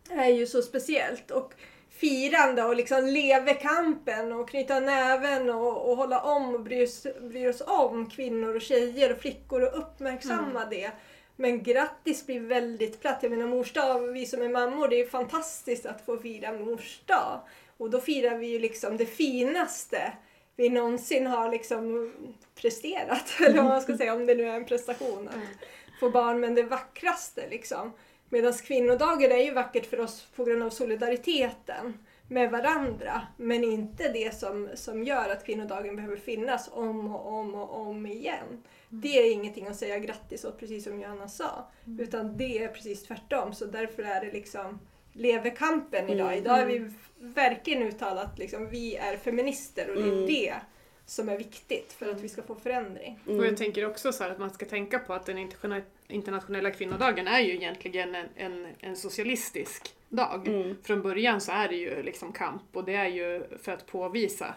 är 0.09 0.29
ju 0.29 0.47
så 0.47 0.61
speciellt. 0.61 1.31
Och 1.31 1.53
firande 1.95 2.63
och 2.63 2.75
liksom 2.75 3.05
leve 3.05 3.53
kampen 3.53 4.33
och 4.33 4.49
knyta 4.49 4.79
näven 4.79 5.49
och, 5.49 5.89
och 5.89 5.97
hålla 5.97 6.21
om 6.21 6.55
och 6.55 6.61
bry 6.61 6.83
oss, 6.83 7.07
bry 7.21 7.47
oss 7.47 7.61
om 7.65 8.09
kvinnor 8.09 8.55
och 8.55 8.61
tjejer 8.61 9.11
och 9.11 9.17
flickor 9.17 9.61
och 9.61 9.77
uppmärksamma 9.77 10.65
det. 10.65 10.91
Men 11.35 11.63
grattis 11.63 12.25
blir 12.25 12.39
väldigt 12.39 13.01
platt. 13.01 13.19
Jag 13.21 13.31
menar 13.31 13.47
mors 13.47 13.73
dag, 13.73 13.99
vi 13.99 14.25
som 14.25 14.41
är 14.41 14.49
mammor, 14.49 14.87
det 14.87 15.01
är 15.01 15.07
fantastiskt 15.07 15.85
att 15.85 16.05
få 16.05 16.17
fira 16.17 16.51
mors 16.51 17.01
dag. 17.05 17.41
Och 17.77 17.89
då 17.89 18.01
firar 18.01 18.37
vi 18.37 18.47
ju 18.47 18.59
liksom 18.59 18.97
det 18.97 19.05
finaste 19.05 20.13
vi 20.55 20.69
någonsin 20.69 21.27
har 21.27 21.51
liksom 21.51 22.13
presterat. 22.55 23.33
Eller 23.39 23.57
vad 23.57 23.65
man 23.65 23.81
ska 23.81 23.97
säga, 23.97 24.13
om 24.13 24.25
det 24.25 24.35
nu 24.35 24.49
är 24.49 24.55
en 24.55 24.65
prestation. 24.65 25.27
Att 25.27 25.99
få 25.99 26.09
barn, 26.09 26.39
men 26.39 26.55
det 26.55 26.63
vackraste 26.63 27.49
liksom. 27.49 27.91
Medan 28.33 28.53
kvinnodagen 28.53 29.31
är 29.31 29.37
ju 29.43 29.51
vackert 29.53 29.85
för 29.85 29.99
oss 29.99 30.27
på 30.35 30.43
grund 30.43 30.63
av 30.63 30.69
solidariteten 30.69 31.93
med 32.27 32.51
varandra. 32.51 33.21
Men 33.37 33.63
inte 33.63 34.11
det 34.11 34.35
som, 34.35 34.69
som 34.75 35.03
gör 35.03 35.29
att 35.29 35.45
kvinnodagen 35.45 35.95
behöver 35.95 36.15
finnas 36.17 36.69
om 36.73 37.15
och 37.15 37.27
om 37.33 37.55
och 37.55 37.79
om 37.87 38.05
igen. 38.05 38.63
Det 38.89 39.17
är 39.19 39.33
ingenting 39.33 39.67
att 39.67 39.75
säga 39.75 39.99
grattis 39.99 40.45
åt, 40.45 40.59
precis 40.59 40.83
som 40.83 41.01
Johanna 41.01 41.27
sa. 41.27 41.71
Utan 41.99 42.37
det 42.37 42.63
är 42.63 42.67
precis 42.67 43.03
tvärtom. 43.03 43.53
Så 43.53 43.65
därför 43.65 44.03
är 44.03 44.25
det 44.25 44.31
liksom 44.31 44.79
lever 45.13 45.49
kampen 45.55 46.09
idag. 46.09 46.27
Mm. 46.27 46.39
Idag 46.39 46.59
är 46.61 46.65
vi 46.65 46.91
verkligen 47.19 47.83
uttalat 47.83 48.39
liksom, 48.39 48.69
vi 48.69 48.95
är 48.95 49.17
feminister 49.17 49.89
och 49.89 49.95
det 49.95 50.01
är 50.09 50.13
Mm. 50.13 50.25
det 50.25 50.53
som 51.05 51.29
är 51.29 51.37
viktigt 51.37 51.93
för 51.93 52.11
att 52.11 52.21
vi 52.21 52.29
ska 52.29 52.41
få 52.41 52.55
förändring. 52.55 53.19
Och 53.25 53.31
Mm. 53.33 53.45
jag 53.45 53.57
tänker 53.57 53.85
också 53.89 54.11
så 54.11 54.23
här 54.23 54.31
att 54.31 54.39
man 54.39 54.49
ska 54.49 54.65
tänka 54.65 54.99
på 54.99 55.13
att 55.13 55.25
den 55.25 55.37
interna- 55.37 55.81
internationella 56.13 56.71
kvinnodagen 56.71 57.27
är 57.27 57.39
ju 57.39 57.53
egentligen 57.53 58.15
en, 58.15 58.25
en, 58.35 58.67
en 58.79 58.95
socialistisk 58.95 59.93
dag. 60.09 60.47
Mm. 60.47 60.75
Från 60.83 61.01
början 61.01 61.41
så 61.41 61.51
är 61.51 61.67
det 61.67 61.75
ju 61.75 62.03
liksom 62.03 62.31
kamp 62.31 62.61
och 62.73 62.83
det 62.83 62.93
är 62.95 63.07
ju 63.07 63.43
för 63.61 63.71
att 63.71 63.85
påvisa 63.85 64.55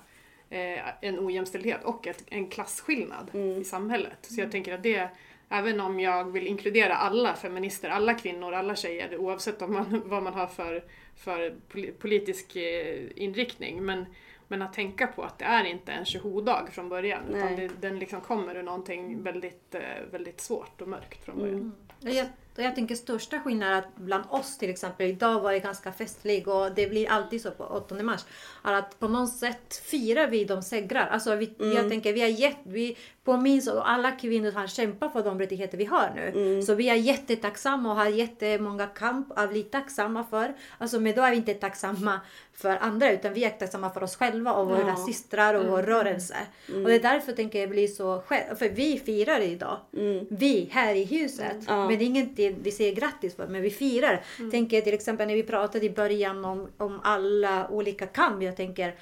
eh, 0.50 1.04
en 1.04 1.18
ojämställdhet 1.18 1.84
och 1.84 2.06
ett, 2.06 2.24
en 2.30 2.46
klasskillnad 2.48 3.30
Mm. 3.34 3.60
i 3.60 3.64
samhället. 3.64 4.18
Så 4.20 4.40
jag 4.40 4.50
tänker 4.52 4.74
att 4.74 4.82
det, 4.82 5.08
även 5.48 5.80
om 5.80 6.00
jag 6.00 6.32
vill 6.32 6.46
inkludera 6.46 6.94
alla 6.96 7.34
feminister, 7.34 7.88
alla 7.90 8.14
kvinnor, 8.14 8.52
alla 8.54 8.76
tjejer 8.76 9.16
oavsett 9.16 9.62
om 9.62 9.72
man, 9.72 10.02
vad 10.06 10.22
man 10.22 10.34
har 10.34 10.46
för, 10.46 10.84
för 11.16 11.54
poli- 11.72 11.92
politisk 11.98 12.56
eh, 12.56 13.04
inriktning. 13.16 13.84
Men, 13.84 14.06
men 14.48 14.62
att 14.62 14.72
tänka 14.72 15.06
på 15.06 15.22
att 15.22 15.38
det 15.38 15.44
är 15.44 15.64
inte 15.64 15.92
en 15.92 16.04
tjoho-dag 16.04 16.68
från 16.72 16.88
början 16.88 17.22
utan 17.28 17.40
Nej. 17.40 17.56
det, 17.56 17.88
den 17.88 17.98
liksom 17.98 18.20
kommer 18.20 18.54
ur 18.54 18.62
någonting 18.62 19.22
väldigt, 19.22 19.74
eh, 19.74 19.80
väldigt 20.10 20.40
svårt 20.40 20.80
och 20.80 20.88
mörkt 20.88 21.24
från 21.24 21.38
början. 21.38 21.54
Mm. 21.54 21.72
Och 22.02 22.08
Jag, 22.08 22.26
och 22.56 22.62
jag 22.62 22.74
tänker 22.74 22.94
största 22.94 23.40
skillnaden 23.40 23.78
att 23.78 23.96
bland 23.96 24.24
oss 24.28 24.58
till 24.58 24.70
exempel, 24.70 25.06
idag 25.06 25.40
var 25.40 25.52
det 25.52 25.58
ganska 25.60 25.92
festlig 25.92 26.48
och 26.48 26.74
det 26.74 26.86
blir 26.86 27.10
alltid 27.10 27.42
så 27.42 27.50
på 27.50 27.64
8 27.64 28.02
mars. 28.02 28.24
Är 28.64 28.72
att 28.72 28.98
på 28.98 29.08
något 29.08 29.32
sätt 29.32 29.76
firar 29.84 30.28
vi 30.28 30.44
de 30.44 30.62
segrar. 30.62 31.06
Alltså 31.06 31.34
vi, 31.34 31.54
Jag 31.58 31.88
tänker 31.88 32.12
vi 32.12 32.20
har 32.20 32.28
gett, 32.28 32.58
vi 32.62 32.96
påminns 33.26 33.68
och 33.68 33.90
alla 33.90 34.10
kvinnor 34.10 34.52
har 34.52 34.66
kämpat 34.66 35.12
för 35.12 35.22
de 35.22 35.38
rättigheter 35.40 35.78
vi 35.78 35.84
har 35.84 36.10
nu. 36.14 36.62
Så 36.62 36.74
vi 36.74 36.88
är 36.88 36.94
jättetacksamma 36.94 37.90
och 37.90 37.96
har 37.96 38.06
jättemånga 38.06 38.86
kamp 38.86 39.26
att 39.36 39.50
bli 39.50 39.62
tacksamma 39.62 40.24
för. 40.24 40.54
Alltså 40.78 41.00
men 41.00 41.14
då 41.14 41.22
är 41.22 41.30
vi 41.30 41.36
inte 41.36 41.54
tacksamma 41.54 42.20
för 42.52 42.76
andra 42.80 43.12
utan 43.12 43.32
vi 43.32 43.44
är 43.44 43.50
tacksamma 43.50 43.90
för 43.90 44.02
oss 44.02 44.16
själva 44.16 44.52
och 44.52 44.66
våra 44.66 44.88
Ja. 44.88 44.96
systrar 44.96 45.54
och 45.54 45.66
vår 45.66 45.82
rörelse. 45.82 46.36
Och 46.68 46.84
det 46.88 46.94
är 46.94 47.00
därför 47.00 47.32
tänker 47.32 47.60
jag 47.60 47.70
blir 47.70 47.88
så 47.88 48.22
själv, 48.26 48.56
för 48.56 48.68
vi 48.68 48.98
firar 48.98 49.40
idag. 49.40 49.78
Mm. 49.96 50.26
Vi 50.30 50.68
här 50.72 50.94
i 50.94 51.04
huset. 51.04 51.56
Ja. 51.66 51.88
Men 51.88 51.98
det 51.98 52.04
är 52.04 52.06
ingenting 52.06 52.56
vi 52.62 52.70
säger 52.70 52.94
grattis 52.94 53.36
för, 53.36 53.46
men 53.46 53.62
vi 53.62 53.70
firar. 53.70 54.24
Tänker 54.50 54.80
till 54.80 54.94
exempel 54.94 55.26
när 55.26 55.34
vi 55.34 55.42
pratade 55.42 55.86
i 55.86 55.90
början 55.90 56.44
om, 56.44 56.68
om 56.76 57.00
alla 57.04 57.68
olika 57.70 58.06
kamp. 58.06 58.42
Jag 58.42 58.56
tänker 58.56 58.94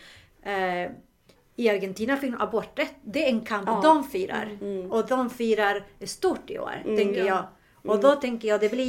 eh, 0.43 0.91
i 1.57 1.69
Argentina 1.69 2.17
fick 2.17 2.35
aborträtt. 2.39 2.95
Det 3.03 3.25
är 3.25 3.29
en 3.29 3.41
kamp 3.41 3.65
Ja. 3.69 3.81
de 3.85 4.05
firar. 4.05 4.59
Mm. 4.61 4.93
Och 4.93 5.07
de 5.07 5.31
firar 5.31 5.85
stort 6.05 6.51
i 6.51 6.59
år, 6.59 6.83
Mm. 6.85 6.97
tänker 6.97 7.21
Ja. 7.25 7.27
jag. 7.27 7.45
Och 7.93 8.01
då 8.01 8.13
tänker 8.17 8.49
jag 8.49 8.61
det 8.61 8.69
blir 8.69 8.85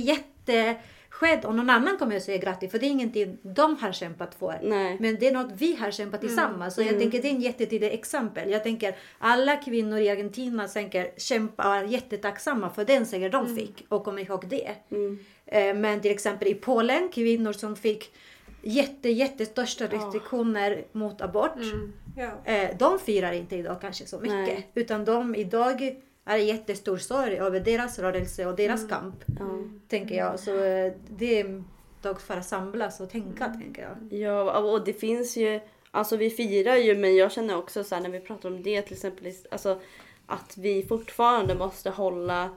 jättesked 0.59 1.45
om 1.45 1.57
någon 1.57 1.69
annan 1.69 1.97
kommer 1.97 2.15
att 2.17 2.23
säga 2.23 2.37
grattis. 2.37 2.71
För 2.71 2.79
det 2.79 2.85
är 2.85 2.89
ingenting 2.89 3.37
de 3.41 3.75
har 3.77 3.91
kämpat 3.91 4.35
för. 4.35 4.59
Nej. 4.63 4.97
Men 4.99 5.15
det 5.19 5.27
är 5.27 5.31
något 5.31 5.51
vi 5.57 5.75
har 5.75 5.91
kämpat 5.91 6.21
tillsammans. 6.21 6.75
Så 6.75 6.81
jag 6.81 6.99
tänker 6.99 7.21
det 7.21 7.27
är 7.27 7.31
en 7.31 7.41
jättetydlig 7.41 7.93
exempel. 7.93 8.51
Jag 8.51 8.63
tänker 8.63 8.95
alla 9.19 9.55
kvinnor 9.55 9.99
i 9.99 10.09
Argentina 10.09 10.67
tänker 10.67 11.07
kämpa 11.17 11.67
och 11.69 11.75
är 11.75 11.83
jättetacksamma 11.83 12.69
för 12.69 12.85
den 12.85 13.05
seger 13.05 13.29
de 13.29 13.55
fick 13.55 13.85
och 13.89 14.03
kommer 14.03 14.21
ihåg 14.21 14.47
det. 14.47 14.71
Mm. 14.91 15.19
Eh, 15.45 15.73
Men 15.75 16.01
till 16.01 16.11
exempel 16.11 16.47
i 16.47 16.53
Polen, 16.53 17.09
kvinnor 17.13 17.53
som 17.53 17.75
fick 17.75 18.13
jätte, 18.61 19.09
jättestörsta 19.09 19.85
restriktioner 19.85 20.85
mot 20.91 21.21
abort. 21.21 21.55
Mm. 21.55 21.93
Ja. 22.17 22.51
Eh, 22.53 22.77
De 22.77 22.99
firar 22.99 23.31
inte 23.31 23.55
idag 23.55 23.81
kanske 23.81 24.05
så 24.05 24.19
mycket. 24.19 24.35
Nej. 24.35 24.71
Utan 24.73 25.05
de 25.05 25.35
idag 25.35 25.95
är 26.25 26.37
jättestor 26.37 26.97
sorg 26.97 27.37
över 27.37 27.59
deras 27.59 27.99
rörelse 27.99 28.45
och 28.45 28.55
deras 28.55 28.89
kamp. 28.89 29.15
Ja. 29.39 29.45
Tänker 29.87 30.15
jag. 30.15 30.39
Så 30.39 30.63
eh, 30.63 30.93
det 31.09 31.39
är 31.39 31.63
dag 32.01 32.21
för 32.21 32.37
att 32.37 32.45
samlas 32.45 32.99
och 32.99 33.09
tänka 33.09 33.47
tänker 33.47 33.81
jag. 33.81 34.19
Ja, 34.19 34.59
och 34.59 34.85
det 34.85 34.93
finns 34.93 35.37
ju, 35.37 35.59
alltså 35.91 36.17
vi 36.17 36.29
firar 36.29 36.75
ju 36.75 36.95
men 36.95 37.15
jag 37.15 37.31
känner 37.31 37.57
också 37.57 37.83
så 37.83 37.95
här 37.95 38.01
när 38.01 38.09
vi 38.09 38.19
pratar 38.19 38.49
om 38.49 38.63
det 38.63 38.81
till 38.81 38.93
exempel, 38.93 39.33
alltså 39.51 39.81
att 40.25 40.57
vi 40.57 40.83
fortfarande 40.83 41.55
måste 41.55 41.89
hålla 41.89 42.49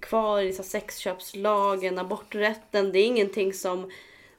kvar 0.00 0.40
i 0.40 0.52
så 0.52 0.62
sexköpslagen, 0.62 1.98
aborträtten. 1.98 2.92
Det 2.92 2.98
är 2.98 3.06
ingenting 3.06 3.52
som, 3.52 3.90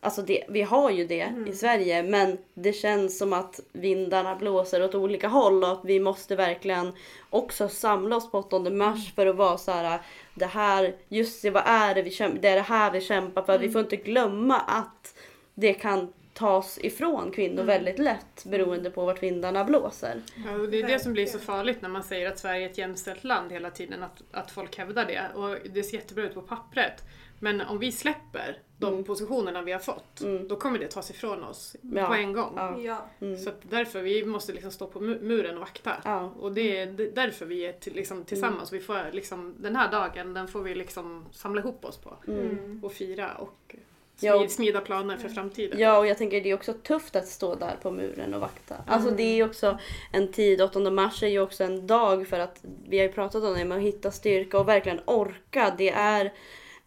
alltså 0.02 0.22
det, 0.22 0.44
vi 0.50 0.62
har 0.62 0.92
ju 0.92 1.08
det 1.08 1.34
i 1.48 1.54
Sverige 1.54 2.04
men 2.04 2.38
det 2.54 2.74
känns 2.74 3.18
som 3.18 3.34
att 3.34 3.60
vindarna 3.72 4.36
blåser 4.36 4.84
åt 4.84 4.96
olika 4.96 5.28
håll 5.28 5.64
och 5.64 5.72
att 5.72 5.86
vi 5.86 6.00
måste 6.00 6.36
verkligen 6.36 6.94
också 7.30 7.70
samla 7.70 8.16
oss 8.16 8.32
på 8.32 8.40
8 8.40 8.60
mars 8.60 9.14
för 9.16 9.28
att 9.28 9.36
vara 9.36 9.58
så 9.58 9.72
här 9.72 10.02
det 10.34 10.46
här, 10.46 10.96
just 11.10 11.42
det, 11.42 11.50
vad 11.50 11.64
är 11.66 11.96
det 11.96 12.02
vi 12.02 12.12
kämpar, 12.12 12.42
det 12.42 12.48
är 12.48 12.56
det 12.56 12.62
här 12.62 12.92
vi 12.92 13.02
kämpar 13.02 13.44
för. 13.44 13.60
Vi 13.60 13.70
får 13.70 13.82
inte 13.82 13.96
glömma 13.96 14.60
att 14.60 15.18
det 15.54 15.74
kan 15.74 16.14
tas 16.34 16.78
ifrån 16.82 17.32
kvinnor 17.32 17.64
väldigt 17.64 18.00
lätt 18.00 18.46
beroende 18.46 18.90
på 18.90 19.06
vart 19.06 19.24
vindarna 19.24 19.64
blåser. 19.64 20.22
Ja, 20.46 20.52
och 20.52 20.70
det 20.70 20.80
är 20.80 20.88
det 20.88 21.00
som 21.00 21.14
blir 21.14 21.26
så 21.26 21.40
farligt 21.40 21.82
när 21.82 21.90
man 21.90 22.04
säger 22.04 22.28
att 22.28 22.40
Sverige 22.40 22.66
är 22.66 22.70
ett 22.70 22.78
jämställt 22.78 23.24
land 23.24 23.52
hela 23.52 23.70
tiden, 23.70 24.04
att, 24.04 24.22
att 24.32 24.52
folk 24.52 24.78
hävdar 24.78 25.06
det. 25.06 25.22
Och 25.36 25.58
det 25.74 25.84
ser 25.84 25.98
jättebra 25.98 26.24
ut 26.24 26.34
på 26.34 26.42
pappret. 26.42 27.04
Men 27.44 27.62
om 27.62 27.80
vi 27.80 27.92
släpper 27.92 28.58
de 28.78 28.94
Mm. 28.94 29.04
positionerna 29.04 29.62
vi 29.62 29.72
har 29.72 29.80
fått, 29.80 30.22
Mm. 30.22 30.48
då 30.48 30.56
kommer 30.56 30.80
det 30.80 30.88
tas 30.88 31.10
ifrån 31.12 31.44
oss 31.44 31.76
Ja. 31.82 32.06
på 32.08 32.14
en 32.14 32.34
gång. 32.34 32.54
Ja. 32.56 32.78
Ja. 32.80 33.06
Mm. 33.22 33.38
Så 33.38 33.50
att 33.50 33.62
därför 33.62 34.02
vi 34.02 34.26
måste 34.26 34.54
liksom 34.54 34.72
stå 34.72 34.88
på 34.88 35.00
mu- 35.00 35.22
muren 35.24 35.54
och 35.56 35.60
vakta. 35.60 35.92
Ja. 36.06 36.34
Och 36.40 36.52
det 36.52 36.78
är 36.78 36.86
därför 37.16 37.46
vi 37.46 37.66
är 37.66 37.72
till, 37.74 37.94
liksom, 37.94 38.24
tillsammans. 38.24 38.74
Vi 38.74 38.80
får, 38.80 39.00
liksom, 39.12 39.56
den 39.58 39.76
här 39.76 39.92
dagen 39.92 40.34
den 40.34 40.48
får 40.48 40.62
vi 40.62 40.76
liksom 40.76 41.26
samla 41.32 41.62
ihop 41.62 41.86
oss 41.86 41.98
på 41.98 42.14
Mm. 42.28 42.40
Mm. 42.50 42.80
och 42.84 42.94
fira 42.94 43.34
och 43.36 43.76
Ja, 44.24 44.34
och- 44.36 44.40
smid, 44.40 44.52
smida 44.52 44.82
planer 44.82 45.18
för 45.18 45.30
framtiden. 45.30 45.80
Ja, 45.80 45.98
och 45.98 46.08
jag 46.08 46.18
tänker 46.18 46.42
det 46.42 46.50
är 46.50 46.54
också 46.56 46.74
tufft 46.74 47.16
att 47.16 47.28
stå 47.28 47.56
där 47.56 47.76
på 47.82 47.92
muren 47.92 48.34
och 48.34 48.42
vakta. 48.42 48.76
Alltså 48.88 49.08
Mm. 49.08 49.18
det 49.18 49.24
är 49.24 49.46
också 49.46 49.78
en 50.14 50.32
tid, 50.32 50.62
8 50.62 50.92
mars 50.92 51.24
är 51.24 51.28
ju 51.28 51.40
också 51.40 51.64
en 51.64 51.88
dag 51.88 52.28
för 52.28 52.40
att, 52.40 52.64
vi 52.90 52.98
har 53.00 53.06
ju 53.06 53.12
pratat 53.12 53.44
om 53.44 53.54
det, 53.54 53.66
med 53.66 53.78
att 53.78 53.84
hitta 53.84 54.12
styrka 54.12 54.60
och 54.60 54.68
verkligen 54.68 55.00
orka. 55.06 55.76
Det 55.78 55.90
är 55.90 56.34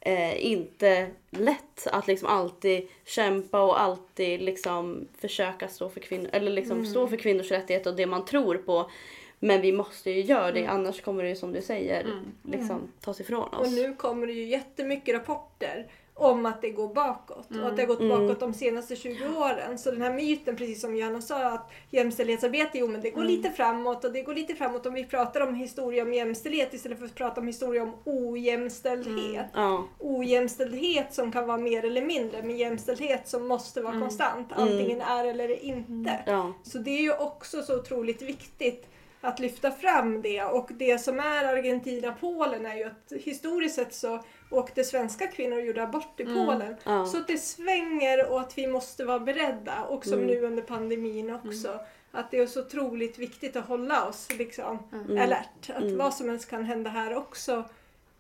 eh, 0.04 0.46
inte 0.46 1.06
lätt 1.30 1.86
att 1.86 2.06
liksom 2.06 2.28
alltid 2.28 2.88
kämpa 3.04 3.62
och 3.62 3.80
alltid 3.80 4.42
liksom 4.42 5.08
försöka 5.18 5.68
stå 5.68 5.88
för 5.88 6.00
kvinnor, 6.00 6.28
eller 6.32 6.50
liksom 6.50 6.76
Mm. 6.78 6.90
stå 6.90 7.06
för 7.08 7.16
kvinnors 7.16 7.50
rättigheter 7.50 7.90
och 7.90 7.96
det 7.96 8.06
man 8.06 8.24
tror 8.24 8.56
på. 8.56 8.90
Men 9.38 9.60
vi 9.60 9.72
måste 9.72 10.10
ju 10.10 10.20
göra 10.22 10.52
det, 10.52 10.60
Mm. 10.60 10.70
annars 10.74 11.00
kommer 11.02 11.22
det 11.22 11.28
ju 11.28 11.36
som 11.36 11.52
du 11.52 11.62
säger 11.62 12.00
Mm. 12.04 12.24
liksom 12.42 12.80
tas 13.00 13.20
ifrån 13.20 13.54
oss. 13.54 13.66
Och 13.66 13.72
nu 13.72 13.94
kommer 13.96 14.26
det 14.26 14.32
ju 14.32 14.44
jättemycket 14.44 15.14
rapporter 15.14 15.86
om 16.16 16.46
att 16.46 16.62
det 16.62 16.70
går 16.70 16.94
bakåt 16.94 17.50
och 17.62 17.66
att 17.68 17.76
det 17.76 17.82
har 17.82 17.86
gått 17.86 18.00
Mm. 18.00 18.08
bakåt 18.26 18.40
de 18.40 18.54
senaste 18.54 18.96
20 18.96 19.28
åren. 19.36 19.78
Så 19.78 19.90
den 19.90 20.02
här 20.02 20.12
myten, 20.12 20.56
precis 20.56 20.80
som 20.80 20.96
Johanna 20.96 21.20
sa, 21.20 21.44
att 21.46 21.70
jämställdhetsarbete, 21.90 22.78
jo 22.78 22.88
men 22.88 23.00
det 23.00 23.10
går 23.10 23.20
Mm. 23.20 23.32
lite 23.32 23.50
framåt 23.50 24.04
och 24.04 24.12
det 24.12 24.22
går 24.22 24.34
lite 24.34 24.54
framåt 24.54 24.86
om 24.86 24.94
vi 24.94 25.04
pratar 25.04 25.40
om 25.40 25.54
historia 25.54 26.02
om 26.02 26.14
jämställdhet 26.14 26.74
istället 26.74 26.98
för 26.98 27.06
att 27.06 27.14
prata 27.14 27.40
om 27.40 27.46
historia 27.46 27.82
om 27.82 27.92
ojämställdhet. 28.04 29.46
Ja, 29.54 29.84
Ojämställdhet 29.98 31.14
som 31.14 31.32
kan 31.32 31.46
vara 31.46 31.58
mer 31.58 31.84
eller 31.84 32.02
mindre, 32.02 32.42
men 32.42 32.56
jämställdhet 32.56 33.28
som 33.28 33.46
måste 33.48 33.80
vara 33.82 33.92
Mm. 33.94 34.02
konstant. 34.02 34.52
Mm. 34.56 34.62
Antingen 34.68 35.00
är 35.00 35.24
eller 35.24 35.48
är 35.50 35.64
inte. 35.64 36.18
ja, 36.26 36.52
Så 36.62 36.78
det 36.78 36.90
är 36.90 37.02
ju 37.02 37.12
också 37.16 37.62
så 37.62 37.78
otroligt 37.78 38.22
viktigt 38.22 38.86
att 39.24 39.38
lyfta 39.40 39.70
fram 39.70 40.22
det. 40.22 40.42
Och 40.44 40.70
det 40.72 40.98
som 40.98 41.20
är 41.20 41.44
Argentina-Polen 41.44 42.66
är 42.66 42.76
ju 42.76 42.84
att 42.84 43.12
historiskt 43.24 43.74
sett 43.74 43.94
så 43.94 44.20
åkte 44.50 44.84
svenska 44.84 45.26
kvinnor 45.26 45.56
och 45.56 45.64
gjorde 45.66 45.82
abort 45.82 46.20
i 46.20 46.22
Mm. 46.22 46.46
Polen. 46.46 46.76
ja. 46.84 47.06
Så 47.06 47.16
att 47.18 47.26
det 47.26 47.38
svänger 47.38 48.30
och 48.32 48.40
att 48.40 48.58
vi 48.58 48.66
måste 48.66 49.04
vara 49.04 49.18
beredda. 49.18 49.82
Och 49.88 50.04
som 50.04 50.12
Mm. 50.18 50.26
nu 50.26 50.40
under 50.42 50.62
pandemin 50.62 51.30
också. 51.34 51.80
Att 52.12 52.30
det 52.30 52.38
är 52.38 52.46
så 52.46 52.60
otroligt 52.60 53.18
viktigt 53.18 53.56
att 53.56 53.64
hålla 53.68 54.04
oss 54.08 54.28
liksom, 54.38 54.78
Mm. 54.92 55.22
alert. 55.22 55.70
Att 55.70 55.82
Mm. 55.82 55.98
vad 55.98 56.14
som 56.14 56.28
helst 56.28 56.50
kan 56.50 56.64
hända 56.64 56.90
här 56.90 57.16
också. 57.16 57.64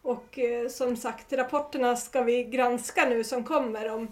Och 0.02 0.38
eh, 0.38 0.68
som 0.68 0.96
sagt, 0.96 1.32
rapporterna 1.32 1.96
ska 1.96 2.22
vi 2.22 2.44
granska 2.44 3.08
nu 3.08 3.24
som 3.24 3.44
kommer 3.44 3.90
om 3.90 4.08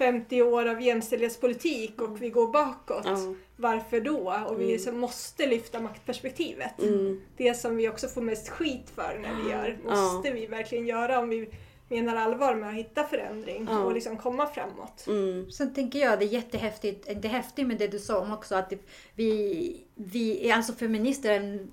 50 0.00 0.42
år 0.42 0.66
av 0.68 0.82
jämställdhetspolitik 0.82 2.00
och 2.02 2.22
vi 2.22 2.30
går 2.30 2.52
bakåt. 2.52 3.02
ja. 3.04 3.34
Varför 3.56 4.00
då? 4.00 4.44
Och 4.48 4.60
vi 4.60 4.64
Mm. 4.64 4.78
så 4.78 4.92
måste 4.92 5.46
lyfta 5.46 5.80
maktperspektivet. 5.80 6.82
Mm. 6.82 7.20
Det 7.36 7.54
som 7.54 7.76
vi 7.76 7.88
också 7.88 8.08
får 8.08 8.20
mest 8.22 8.48
skit 8.48 8.90
för 8.94 9.18
när 9.22 9.42
vi 9.44 9.50
gör, 9.50 9.78
Ja. 9.86 9.90
måste 9.94 10.30
vi 10.30 10.46
verkligen 10.46 10.86
göra 10.86 11.18
om 11.18 11.28
vi 11.28 11.48
menar 11.88 12.16
allvar 12.16 12.54
med 12.54 12.68
att 12.68 12.74
hitta 12.74 13.04
förändring 13.04 13.66
Ja. 13.70 13.78
och 13.84 13.92
liksom 13.94 14.16
komma 14.16 14.46
framåt. 14.46 15.04
Mm. 15.06 15.50
Sen 15.50 15.74
tänker 15.74 15.98
jag 15.98 16.18
det 16.18 16.24
är 16.24 16.28
jättehäftigt, 16.28 17.06
det 17.22 17.28
är 17.28 17.32
häftigt 17.32 17.66
med 17.66 17.78
det 17.78 17.86
du 17.88 17.98
sa 17.98 18.18
om 18.20 18.32
också 18.32 18.54
att 18.54 18.72
vi, 19.14 19.80
vi 19.94 20.50
är 20.50 20.54
alltså 20.54 20.72
feminister 20.72 21.30
en 21.32 21.70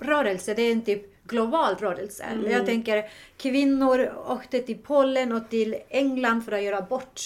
rörelse, 0.00 0.54
det 0.54 0.62
är 0.62 0.72
en 0.72 0.82
typ 0.82 1.24
global 1.24 1.74
rörelse. 1.76 2.22
Mm. 2.24 2.50
Jag 2.50 2.66
tänker 2.66 3.10
kvinnor 3.36 4.12
åkte 4.28 4.60
till 4.62 4.78
Polen 4.78 5.32
och 5.32 5.50
till 5.50 5.76
England 5.88 6.42
för 6.42 6.52
att 6.52 6.62
göra 6.62 6.78
abort. 6.78 7.20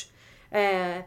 Eh, 0.51 1.03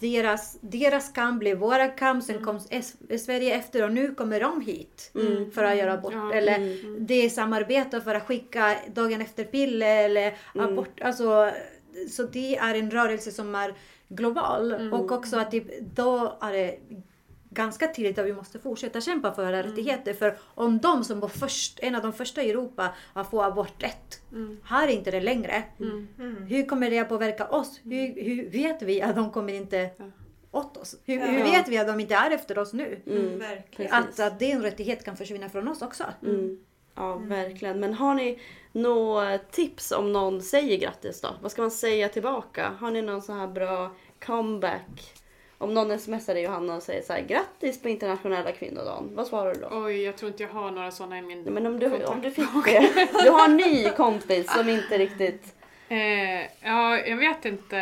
deras, 0.00 0.58
deras 0.60 1.12
kamp 1.12 1.38
blev 1.40 1.58
våra 1.58 1.88
kamp, 1.88 2.24
sen 2.24 2.44
kom 2.44 2.60
S- 2.70 2.96
Sverige 3.24 3.54
efter 3.54 3.82
och 3.84 3.92
nu 3.92 4.14
kommer 4.14 4.40
de 4.40 4.60
hit 4.60 5.10
Mm. 5.14 5.50
för 5.50 5.64
att 5.64 5.76
göra 5.76 5.92
abort. 5.92 6.12
Ja, 6.12 6.32
Eller 6.34 6.54
mm. 6.56 6.96
det 7.06 7.14
är 7.14 7.28
samarbete 7.28 8.00
för 8.00 8.14
att 8.14 8.22
skicka 8.26 8.76
dagen 8.94 9.20
efter 9.22 9.44
piller 9.44 10.04
eller 10.04 10.34
Mm. 10.54 10.66
abort. 10.72 11.00
Alltså, 11.00 11.50
så 12.10 12.22
det 12.22 12.56
är 12.56 12.74
en 12.74 12.90
rörelse 12.90 13.30
som 13.30 13.54
är 13.54 13.74
global 14.08 14.72
Mm. 14.72 14.92
och 14.92 15.12
också 15.12 15.36
att 15.38 15.50
det, 15.50 15.64
då 15.94 16.38
är 16.40 16.52
det 16.52 16.78
ganska 17.56 17.88
tydligt 17.94 18.18
att 18.18 18.26
vi 18.26 18.32
måste 18.32 18.58
fortsätta 18.58 19.00
kämpa 19.00 19.32
för 19.32 19.44
våra 19.44 19.62
rättigheter. 19.62 20.14
För 20.14 20.36
om 20.54 20.78
de 20.78 21.04
som 21.04 21.20
var 21.20 21.28
först, 21.28 21.78
en 21.82 21.94
av 21.94 22.02
de 22.02 22.12
första 22.12 22.42
i 22.42 22.50
Europa 22.50 22.88
att 23.12 23.30
få 23.30 23.42
aborträtt 23.42 24.20
Mm. 24.32 24.60
har 24.64 24.88
inte 24.88 25.10
det 25.10 25.20
längre. 25.20 25.62
Mm. 25.80 26.08
Mm. 26.18 26.42
Hur 26.46 26.66
kommer 26.66 26.90
det 26.90 26.98
att 26.98 27.08
påverka 27.08 27.46
oss? 27.48 27.80
Hur, 27.84 28.22
hur 28.24 28.50
vet 28.50 28.82
vi 28.82 29.02
att 29.02 29.16
de 29.16 29.30
kommer 29.30 29.52
inte 29.52 29.90
Ja. 29.96 30.04
åt 30.50 30.76
oss? 30.76 30.96
Hur, 31.04 31.18
Ja. 31.18 31.26
hur 31.26 31.42
vet 31.42 31.68
vi 31.68 31.78
att 31.78 31.86
de 31.86 32.00
inte 32.00 32.14
är 32.14 32.30
efter 32.30 32.58
oss 32.58 32.72
nu? 32.72 33.00
Mm. 33.06 33.42
Att, 33.90 34.20
att 34.20 34.38
din 34.38 34.62
rättighet 34.62 35.04
kan 35.04 35.16
försvinna 35.16 35.48
från 35.48 35.68
oss 35.68 35.82
också. 35.82 36.04
Mm. 36.22 36.58
Ja, 36.94 37.14
verkligen. 37.16 37.80
Men 37.80 37.94
har 37.94 38.14
ni 38.14 38.40
några 38.72 39.38
tips 39.38 39.92
om 39.92 40.12
någon 40.12 40.42
säger 40.42 40.78
grattis 40.78 41.20
då? 41.20 41.28
Vad 41.42 41.50
ska 41.52 41.62
man 41.62 41.70
säga 41.70 42.08
tillbaka? 42.08 42.68
Har 42.80 42.90
ni 42.90 43.02
någon 43.02 43.22
sån 43.22 43.38
här 43.38 43.46
bra 43.48 43.90
comeback? 44.26 45.12
Om 45.58 45.74
någon 45.74 45.98
smsar 45.98 46.34
dig 46.34 46.42
Johanna 46.42 46.76
och 46.76 46.82
säger 46.82 47.02
så 47.02 47.12
här, 47.12 47.20
grattis 47.20 47.82
på 47.82 47.88
internationella 47.88 48.52
kvinnodagen. 48.52 49.10
Vad 49.14 49.26
svarar 49.26 49.54
du 49.54 49.60
då? 49.60 49.68
Oj, 49.72 50.02
jag 50.02 50.16
tror 50.16 50.30
inte 50.30 50.42
jag 50.42 50.50
har 50.50 50.70
några 50.70 50.90
sådana 50.90 51.18
i 51.18 51.22
min 51.22 51.42
Nej, 51.42 51.52
Men 51.52 51.66
om 51.66 51.78
du, 51.78 51.90
kontakt. 51.90 52.10
om 52.10 52.20
du 52.20 52.30
fick 52.30 52.44
det. 52.64 53.08
Du 53.24 53.30
har 53.30 53.44
en 53.48 53.56
ny 53.56 53.90
kompis 53.90 54.52
som 54.52 54.68
inte 54.68 54.98
riktigt... 54.98 55.54
Eh, 55.88 56.40
ja, 56.62 56.98
jag 56.98 57.16
vet 57.16 57.44
inte. 57.44 57.76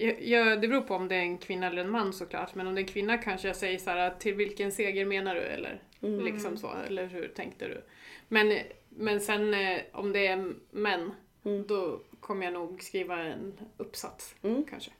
Jag, 0.00 0.22
jag, 0.22 0.60
det 0.60 0.68
beror 0.68 0.80
på 0.80 0.94
om 0.94 1.08
det 1.08 1.14
är 1.14 1.20
en 1.20 1.38
kvinna 1.38 1.66
eller 1.66 1.84
en 1.84 1.90
man 1.90 2.12
såklart. 2.12 2.54
Men 2.54 2.66
om 2.66 2.74
det 2.74 2.80
är 2.80 2.82
en 2.82 2.88
kvinna 2.88 3.18
kanske 3.18 3.46
jag 3.48 3.56
säger 3.56 3.78
så 3.78 3.90
här, 3.90 4.10
till 4.18 4.34
vilken 4.34 4.72
seger 4.72 5.04
menar 5.04 5.34
du? 5.34 5.40
Eller 5.40 5.82
Mm. 6.02 6.24
liksom 6.24 6.56
så. 6.56 6.70
Eller 6.86 7.06
hur 7.06 7.28
tänkte 7.28 7.68
du? 7.68 7.82
Men, 8.28 8.58
men 8.88 9.20
sen 9.20 9.54
eh, 9.54 9.78
om 9.92 10.12
det 10.12 10.26
är 10.26 10.52
män, 10.70 11.12
Mm. 11.44 11.66
då 11.66 12.00
kommer 12.20 12.44
jag 12.44 12.52
nog 12.52 12.82
skriva 12.82 13.18
en 13.22 13.52
uppsats. 13.76 14.34
Mm. 14.42 14.64
Kanske, 14.70 14.90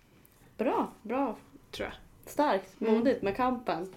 Bra, 0.58 0.92
bra. 1.02 1.36
Tror 1.70 1.88
jag. 1.88 1.94
Starkt, 2.32 2.80
Mm. 2.80 2.94
modigt 2.94 3.22
med 3.22 3.36
kampen. 3.36 3.92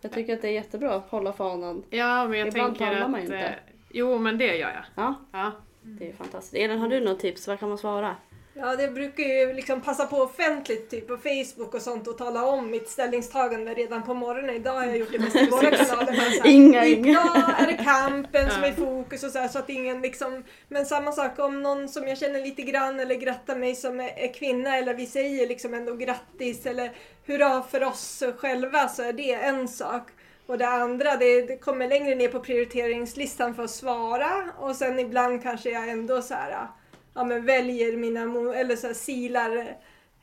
Jag 0.00 0.12
tycker 0.12 0.34
att 0.34 0.42
det 0.42 0.48
är 0.48 0.52
jättebra 0.52 0.94
att 0.94 1.08
hålla 1.10 1.32
fanan. 1.32 1.82
Ja, 1.90 2.28
men 2.28 2.38
jag 2.38 2.48
Ibland 2.48 2.78
tänker 2.78 3.00
att... 3.02 3.10
man 3.10 3.20
ju 3.20 3.26
inte. 3.26 3.38
eh, 3.38 3.52
jo, 3.90 4.18
men 4.18 4.38
det 4.38 4.56
gör 4.56 4.70
jag. 4.70 4.84
Ja, 4.94 5.14
Ja. 5.32 5.52
det 5.82 6.08
är 6.08 6.12
fantastiskt. 6.12 6.54
Elin, 6.54 6.78
har 6.78 6.88
du 6.88 7.00
något 7.00 7.20
tips? 7.20 7.48
Vad 7.48 7.58
kan 7.60 7.68
man 7.68 7.78
svara? 7.78 8.16
Ja, 8.56 8.76
det 8.76 8.88
brukar 8.88 9.24
ju 9.24 9.52
liksom 9.52 9.80
passa 9.80 10.06
på 10.06 10.16
offentligt 10.16 10.90
typ 10.90 11.08
på 11.08 11.16
Facebook 11.16 11.74
och 11.74 11.82
sånt 11.82 12.08
och 12.08 12.18
tala 12.18 12.44
om 12.44 12.70
mitt 12.70 12.88
ställningstagande 12.88 13.74
redan 13.74 14.02
på 14.02 14.14
morgonen. 14.14 14.56
Idag 14.56 14.72
har 14.72 14.84
jag 14.84 14.96
gjort 14.96 15.12
det 15.12 15.18
mest 15.18 15.36
i 15.36 15.46
våra 15.50 15.70
kanaler. 15.70 16.12
här, 16.12 16.46
Inga, 16.46 16.84
inga. 16.84 17.10
Idag 17.10 17.54
är 17.58 17.66
det 17.66 17.84
kampen 17.84 18.50
som 18.50 18.64
är 18.64 18.68
i 18.68 18.72
fokus 18.72 19.22
och 19.24 19.30
så, 19.30 19.38
här, 19.38 19.48
så 19.48 19.58
att 19.58 19.70
ingen 19.70 20.00
liksom... 20.00 20.44
Men 20.68 20.86
samma 20.86 21.12
sak 21.12 21.38
om 21.38 21.62
någon 21.62 21.88
som 21.88 22.08
jag 22.08 22.18
känner 22.18 22.40
lite 22.40 22.62
grann 22.62 23.00
eller 23.00 23.14
grattar 23.14 23.56
mig 23.56 23.74
som 23.74 24.00
är, 24.00 24.18
är 24.18 24.34
kvinna 24.34 24.76
eller 24.76 24.94
vi 24.94 25.06
säger 25.06 25.48
liksom 25.48 25.74
ändå 25.74 25.94
grattis 25.94 26.66
eller 26.66 26.92
hurra 27.26 27.62
för 27.62 27.84
oss 27.84 28.22
själva 28.38 28.88
så 28.88 29.02
är 29.02 29.12
det 29.12 29.32
en 29.32 29.68
sak. 29.68 30.08
Och 30.46 30.58
det 30.58 30.68
andra, 30.68 31.16
det, 31.16 31.42
det 31.42 31.56
kommer 31.56 31.88
längre 31.88 32.14
ner 32.14 32.28
på 32.28 32.40
prioriteringslistan 32.40 33.54
för 33.54 33.64
att 33.64 33.70
svara 33.70 34.44
och 34.58 34.76
sen 34.76 34.98
ibland 34.98 35.42
kanske 35.42 35.70
jag 35.70 35.88
ändå 35.88 36.22
så 36.22 36.34
här, 36.34 36.68
ja 37.14 37.24
men 37.24 37.44
väljer 37.46 37.96
mina, 37.96 38.20
eller 38.56 38.76
så 38.76 38.86
här, 38.86 38.94
silar 38.94 39.76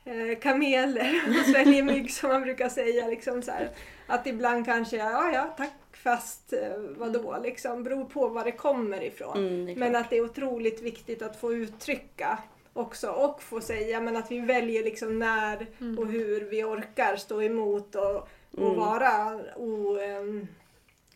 eh, 0.04 0.38
kameler 0.42 1.22
och 1.40 1.46
sväljer 1.50 1.82
mygg 1.82 2.10
som 2.12 2.28
man 2.30 2.42
brukar 2.42 2.68
säga. 2.68 3.06
Liksom 3.06 3.42
så 3.42 3.50
här. 3.50 3.70
Att 4.06 4.26
ibland 4.26 4.64
kanske 4.66 4.96
jag, 4.96 5.12
ja 5.12 5.32
ja 5.32 5.54
tack 5.56 5.72
fast 5.92 6.52
eh, 6.52 6.78
vadå 6.78 7.38
liksom, 7.42 7.82
beror 7.82 8.04
på 8.04 8.28
var 8.28 8.44
det 8.44 8.52
kommer 8.52 9.02
ifrån. 9.02 9.36
Mm, 9.36 9.78
Men 9.78 9.96
att 9.96 10.10
det 10.10 10.16
är 10.16 10.24
otroligt 10.24 10.82
viktigt 10.82 11.22
att 11.22 11.40
få 11.40 11.52
uttrycka 11.54 12.38
också 12.72 13.10
och 13.10 13.42
få 13.42 13.60
säga 13.60 14.00
men 14.00 14.16
att 14.16 14.30
vi 14.30 14.40
väljer 14.40 14.84
liksom 14.84 15.18
när 15.18 15.66
och 15.98 16.06
hur 16.06 16.40
vi 16.40 16.64
orkar 16.64 17.16
stå 17.16 17.42
emot 17.42 17.94
och, 17.94 18.16
och 18.16 18.28
Mm. 18.58 18.76
vara 18.76 19.40
o, 19.56 19.98
em, 19.98 20.46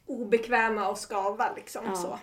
obekväma 0.07 0.89
och 0.89 0.99
skava 0.99 1.53
liksom 1.57 1.85
Ja. 1.87 1.95
så. 1.95 2.19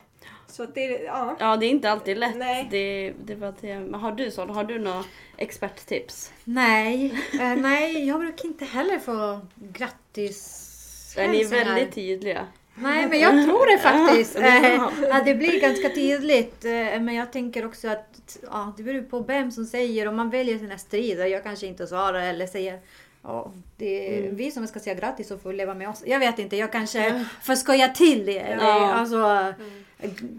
Så 0.47 0.63
att 0.63 0.75
det, 0.75 0.81
ja. 1.03 1.35
Ja, 1.39 1.57
det 1.57 1.65
är 1.65 1.69
inte 1.69 1.89
alltid 1.91 2.17
lätt. 2.17 2.35
Nej. 2.37 2.67
Det, 2.71 3.13
det 3.25 3.35
var. 3.35 3.53
Men 3.61 3.93
har 3.93 4.11
du 4.11 4.31
så? 4.31 4.45
Har 4.45 4.63
du 4.63 4.79
några 4.79 5.03
experttips? 5.37 6.31
Nej, 6.43 7.21
eh, 7.33 7.55
nej, 7.55 8.07
jag 8.07 8.19
brukar 8.19 8.45
inte 8.45 8.65
heller 8.65 8.99
få 8.99 9.39
grattis. 9.55 10.69
Är 11.17 11.27
ni 11.27 11.37
hälsningar. 11.37 11.65
väldigt 11.65 11.95
tydliga? 11.95 12.47
Nej, 12.75 13.07
men 13.09 13.19
jag 13.19 13.31
tror 13.45 13.71
det 13.71 13.77
faktiskt. 13.83 14.35
Ja, 14.35 14.41
det 14.41 14.47
är 14.47 15.09
Eh, 15.09 15.15
att 15.15 15.25
det 15.25 15.35
blir 15.35 15.61
ganska 15.61 15.89
tydligt. 15.89 16.65
eh, 16.65 16.71
Men 16.71 17.13
jag 17.15 17.31
tänker 17.31 17.65
också 17.65 17.87
att 17.87 18.37
ja, 18.51 18.73
det 18.77 18.83
beror 18.83 19.01
på 19.01 19.19
vem 19.19 19.51
som 19.51 19.65
säger. 19.65 20.07
Om 20.07 20.15
man 20.15 20.29
väljer 20.29 20.57
sina 20.59 20.77
strider. 20.77 21.25
Jag 21.25 21.43
kanske 21.43 21.65
inte 21.67 21.87
svarar 21.87 22.19
eller 22.21 22.47
säger 22.47 22.79
Ja, 23.23 23.51
det 23.77 24.15
är 24.17 24.23
Mm. 24.23 24.35
vi 24.35 24.51
som 24.51 24.67
ska 24.67 24.79
säga 24.79 24.95
grattis 24.95 25.31
och 25.31 25.41
få 25.41 25.51
leva 25.51 25.73
med 25.73 25.89
oss. 25.89 26.03
Jag 26.05 26.19
vet 26.19 26.39
inte, 26.39 26.57
jag 26.57 26.71
kanske 26.71 27.25
får 27.41 27.55
skoja 27.55 27.87
till 27.87 28.25
det. 28.25 28.39
Eller, 28.39 28.63
Ja. 28.63 28.93
alltså, 28.93 29.53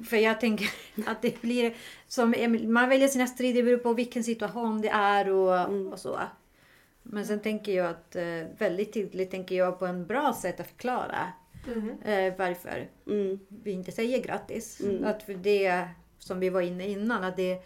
För 0.08 0.16
jag 0.16 0.40
tänker 0.40 0.68
att 1.06 1.22
det 1.22 1.40
blir 1.42 1.74
som 2.08 2.34
man 2.62 2.88
väljer 2.88 3.08
sina 3.08 3.26
strider 3.26 3.62
beror 3.62 3.78
på 3.78 3.92
vilken 3.92 4.24
situation 4.24 4.80
det 4.80 4.88
är 4.88 5.30
och, 5.30 5.58
Mm. 5.58 5.92
och 5.92 5.98
så. 5.98 6.18
Men 7.02 7.26
sen 7.26 7.40
tänker 7.40 7.72
jag 7.72 7.86
att 7.86 8.16
eh, 8.16 8.42
väldigt 8.58 8.92
tydligt 8.94 9.30
tänker 9.30 9.54
jag 9.54 9.78
på 9.78 9.86
en 9.86 10.06
bra 10.06 10.36
sätt 10.42 10.60
att 10.60 10.66
förklara 10.68 11.32
Mhm. 11.66 11.90
eh, 12.04 12.32
varför 12.38 12.88
Mm. 13.06 13.40
vi 13.48 13.70
inte 13.70 13.92
säger 13.92 14.22
grattis. 14.22 14.80
Mm. 14.80 15.04
Att 15.04 15.22
för 15.22 15.34
det 15.34 15.88
som 16.18 16.40
vi 16.40 16.48
var 16.50 16.60
inne 16.60 16.88
innan, 16.88 17.24
att 17.24 17.36
det 17.36 17.62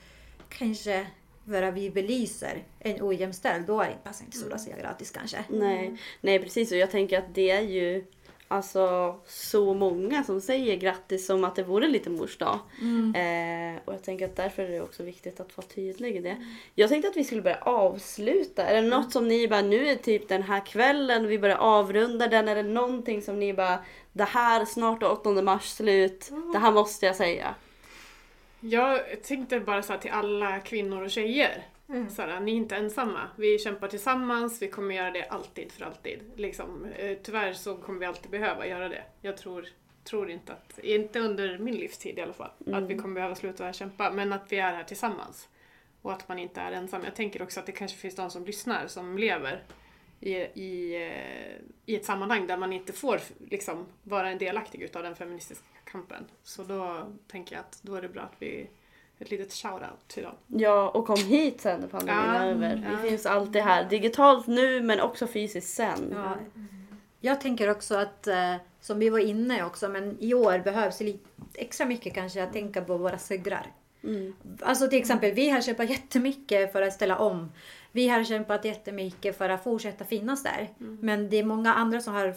kanske 0.48 1.06
bara 1.48 1.70
vi 1.70 1.90
belyser 1.90 2.64
en 2.78 3.02
ojämställd, 3.02 3.66
då 3.66 3.80
är 3.80 3.90
inte 3.90 4.38
så 4.38 4.46
bra 4.46 4.54
att 4.54 4.60
säga 4.60 4.76
grattis 4.76 5.10
kanske. 5.10 5.44
Nej, 5.48 5.96
nej 6.20 6.38
precis 6.38 6.72
och 6.72 6.78
jag 6.78 6.90
tänker 6.90 7.18
att 7.18 7.34
det 7.34 7.50
är 7.50 7.60
ju 7.60 8.04
alltså 8.48 9.16
så 9.26 9.74
många 9.74 10.24
som 10.24 10.40
säger 10.40 10.76
grattis 10.76 11.26
som 11.26 11.44
att 11.44 11.56
det 11.56 11.62
vore 11.62 11.88
lite 11.88 12.10
mors 12.10 12.38
dag. 12.38 12.58
Eh, 13.16 13.80
och 13.84 13.94
jag 13.94 14.02
tänker 14.02 14.24
att 14.24 14.36
därför 14.36 14.62
är 14.62 14.68
det 14.68 14.80
också 14.80 15.02
viktigt 15.02 15.40
att 15.40 15.56
vara 15.56 15.66
tydlig 15.66 16.16
i 16.16 16.20
det. 16.20 16.36
Jag 16.74 16.88
tänkte 16.90 17.08
att 17.08 17.16
vi 17.16 17.24
skulle 17.24 17.42
börja 17.42 17.60
avsluta. 17.60 18.64
Är 18.66 18.82
det 18.82 18.88
något 18.88 19.12
som 19.12 19.28
ni 19.28 19.48
bara, 19.48 19.62
nu 19.62 19.88
är 19.88 19.96
typ 19.96 20.28
den 20.28 20.42
här 20.42 20.66
kvällen, 20.66 21.26
vi 21.26 21.38
börjar 21.38 21.56
avrunda 21.56 22.26
den. 22.26 22.48
Är 22.48 22.54
det 22.54 22.62
någonting 22.62 23.22
som 23.22 23.38
ni 23.38 23.54
bara, 23.54 23.78
det 24.12 24.24
här 24.24 24.64
snart 24.64 25.02
är 25.02 25.10
8 25.10 25.42
mars 25.42 25.68
slut, 25.68 26.30
det 26.52 26.58
här 26.58 26.72
måste 26.72 27.06
jag 27.06 27.16
säga. 27.16 27.54
Jag 28.60 29.22
tänkte 29.22 29.60
bara 29.60 29.82
så 29.82 29.96
till 29.96 30.10
alla 30.10 30.60
kvinnor 30.60 31.02
och 31.02 31.10
tjejer. 31.10 31.66
Mm. 31.88 32.10
Så 32.10 32.22
här, 32.22 32.40
ni 32.40 32.52
är 32.52 32.56
inte 32.56 32.76
ensamma. 32.76 33.28
Vi 33.36 33.58
kämpar 33.58 33.88
tillsammans, 33.88 34.62
vi 34.62 34.68
kommer 34.68 34.94
göra 34.94 35.10
det 35.10 35.28
alltid 35.28 35.72
för 35.72 35.84
alltid. 35.84 36.18
Liksom, 36.36 36.84
eh, 36.84 37.18
tyvärr 37.22 37.52
så 37.52 37.76
kommer 37.76 38.00
vi 38.00 38.06
alltid 38.06 38.30
behöva 38.30 38.66
göra 38.66 38.88
det. 38.88 39.02
Jag 39.20 39.36
tror, 39.36 39.66
tror 40.04 40.30
inte 40.30 40.52
att, 40.52 40.78
inte 40.78 41.20
under 41.20 41.58
min 41.58 41.74
livstid 41.74 42.18
i 42.18 42.20
alla 42.20 42.32
fall, 42.32 42.50
att 42.72 42.84
vi 42.84 42.98
kommer 42.98 43.14
behöva 43.14 43.34
sluta 43.34 43.72
kämpa. 43.72 44.10
Men 44.10 44.32
att 44.32 44.52
vi 44.52 44.58
är 44.58 44.72
här 44.72 44.84
tillsammans. 44.84 45.48
Och 46.02 46.12
att 46.12 46.28
man 46.28 46.38
inte 46.38 46.60
är 46.60 46.72
ensam. 46.72 47.04
Jag 47.04 47.14
tänker 47.14 47.42
också 47.42 47.60
att 47.60 47.66
det 47.66 47.72
kanske 47.72 47.98
finns 47.98 48.14
de 48.14 48.30
som 48.30 48.44
lyssnar 48.44 48.86
som 48.86 49.18
lever 49.18 49.62
i, 50.20 50.34
i, 50.36 50.94
eh, 51.06 51.64
i 51.86 51.96
ett 51.96 52.04
sammanhang 52.04 52.46
där 52.46 52.56
man 52.56 52.72
inte 52.72 52.92
får 52.92 53.20
liksom, 53.50 53.86
vara 54.02 54.30
en 54.30 54.38
delaktig 54.38 54.82
utav 54.82 55.02
den 55.02 55.16
feministiska 55.16 55.64
kampen. 55.90 56.24
Så 56.42 56.62
då 56.62 57.06
tänker 57.30 57.56
jag 57.56 57.60
att 57.60 57.78
då 57.82 57.94
är 57.94 58.02
det 58.02 58.08
bra 58.08 58.22
att 58.22 58.34
vi 58.38 58.70
ett 59.18 59.30
litet 59.30 59.48
shout-out 59.52 60.06
till 60.06 60.22
dem. 60.22 60.34
Ja, 60.46 60.88
och 60.88 61.06
kom 61.06 61.16
hit 61.18 61.60
sen 61.60 61.80
när 61.80 61.88
pandemin 61.88 62.24
Ja, 62.24 62.34
är 62.34 62.50
över. 62.50 62.88
ja. 62.90 62.98
Vi 63.02 63.08
finns 63.10 63.26
alltid 63.26 63.62
här. 63.62 63.84
Digitalt 63.84 64.46
nu 64.46 64.80
men 64.82 65.00
också 65.00 65.26
fysiskt 65.26 65.74
sen. 65.74 66.12
Ja. 66.14 66.36
Jag 67.20 67.40
tänker 67.40 67.70
också 67.70 67.94
att, 67.94 68.26
eh, 68.26 68.54
som 68.80 68.98
vi 68.98 69.08
var 69.10 69.18
inne 69.18 69.64
också, 69.64 69.88
men 69.88 70.16
i 70.20 70.34
år 70.34 70.58
behövs 70.58 70.98
det 70.98 71.04
lite 71.04 71.28
extra 71.54 71.86
mycket 71.86 72.14
kanske 72.14 72.42
att 72.42 72.52
tänka 72.52 72.82
på 72.82 72.96
våra 72.98 73.18
segrar. 73.18 73.72
Mm. 74.04 74.34
Alltså 74.60 74.88
till 74.88 74.98
exempel, 74.98 75.32
vi 75.32 75.50
har 75.50 75.60
kämpat 75.60 75.90
jättemycket 75.90 76.72
för 76.72 76.82
att 76.82 76.92
ställa 76.92 77.18
om. 77.18 77.52
Vi 77.92 78.08
har 78.08 78.24
kämpat 78.24 78.64
jättemycket 78.64 79.38
för 79.38 79.48
att 79.48 79.64
fortsätta 79.64 80.04
finnas 80.04 80.42
där. 80.42 80.68
Men 80.78 81.30
det 81.30 81.36
är 81.36 81.44
många 81.44 81.74
andra 81.74 82.00
som 82.00 82.14
har 82.14 82.34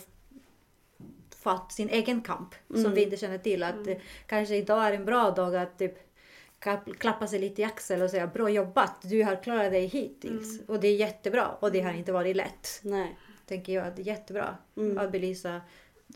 fått 1.41 1.71
sin 1.71 1.89
egen 1.89 2.21
kamp 2.21 2.56
som 2.67 2.93
vi 2.93 3.04
inte 3.04 3.17
känner 3.17 3.38
till. 3.38 3.63
Att 3.63 3.88
eh, 3.88 3.97
kanske 4.27 4.56
idag 4.56 4.88
är 4.88 4.93
en 4.93 5.06
bra 5.06 5.32
dag 5.32 5.56
att 5.56 5.77
typ 5.80 5.93
klapp- 6.60 6.97
klappa 6.97 7.27
sig 7.27 7.39
lite 7.39 7.62
i 7.62 7.65
axeln 7.65 8.01
och 8.01 8.10
säga 8.10 8.27
bra 8.27 8.49
jobbat, 8.49 8.95
du 9.01 9.23
har 9.23 9.43
klarat 9.43 9.71
dig 9.71 9.86
hittills. 9.86 10.62
Och 10.67 10.80
det 10.80 10.88
är 10.88 10.95
jättebra 10.95 11.47
och 11.60 11.71
det 11.71 11.82
har 11.82 11.93
inte 11.93 12.12
varit 12.12 12.36
lätt. 12.36 12.80
Nej. 12.84 13.17
Tänker 13.45 13.73
jag 13.73 13.88
att 13.88 13.95
det 13.95 14.01
är 14.01 14.06
jättebra 14.06 14.58
Mm. 14.77 14.97
att 14.97 15.12
belysa 15.12 15.62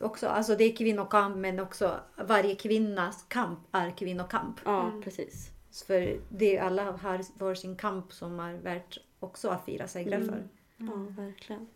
också. 0.01 0.27
Alltså 0.27 0.55
det 0.55 0.63
är 0.63 0.75
kvinnokamp 0.75 1.37
men 1.37 1.59
också 1.59 1.99
varje 2.27 2.55
kvinnas 2.55 3.25
kamp 3.27 3.59
är 3.71 3.91
kvinnokamp. 3.97 4.55
Ja, 4.65 4.91
precis. 5.03 5.49
För 5.87 6.17
det 6.29 6.59
alla 6.59 6.83
har 6.91 7.39
var 7.39 7.55
sin 7.55 7.75
kamp 7.75 8.13
som 8.13 8.39
är 8.39 8.53
värt 8.57 8.97
också 9.19 9.49
att 9.49 9.65
fira 9.65 9.87
segrar 9.87 10.17
Mm. 10.17 10.29
för. 10.29 10.43
Ja, 10.77 11.23
verkligen. 11.23 11.67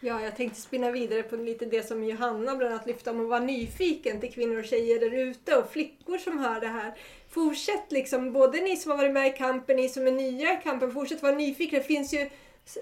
Ja, 0.00 0.22
jag 0.22 0.36
tänkte 0.36 0.60
spinna 0.60 0.90
vidare 0.90 1.22
på 1.22 1.36
lite 1.36 1.64
det 1.64 1.86
som 1.86 2.04
Johanna 2.04 2.56
bland 2.56 2.72
annat 2.74 2.86
lyfte 2.86 3.10
om 3.10 3.20
att 3.20 3.28
vara 3.28 3.40
nyfiken 3.40 4.20
till 4.20 4.32
kvinnor 4.32 4.58
och 4.58 4.64
tjejer 4.64 5.00
där 5.00 5.14
ute 5.14 5.56
och 5.56 5.72
flickor 5.72 6.18
som 6.18 6.38
hör 6.38 6.60
det 6.60 6.66
här. 6.66 6.94
Fortsätt 7.30 7.92
liksom, 7.92 8.32
både 8.32 8.60
ni 8.60 8.76
som 8.76 8.90
har 8.90 8.98
varit 8.98 9.12
med 9.12 9.26
i 9.26 9.36
kampen, 9.36 9.76
ni 9.76 9.88
som 9.88 10.06
är 10.06 10.12
nya 10.12 10.52
i 10.52 10.60
kampen, 10.62 10.92
fortsätt 10.92 11.22
vara 11.22 11.34
nyfikna. 11.34 11.78
Det 11.78 11.84
finns 11.84 12.14
ju 12.14 12.30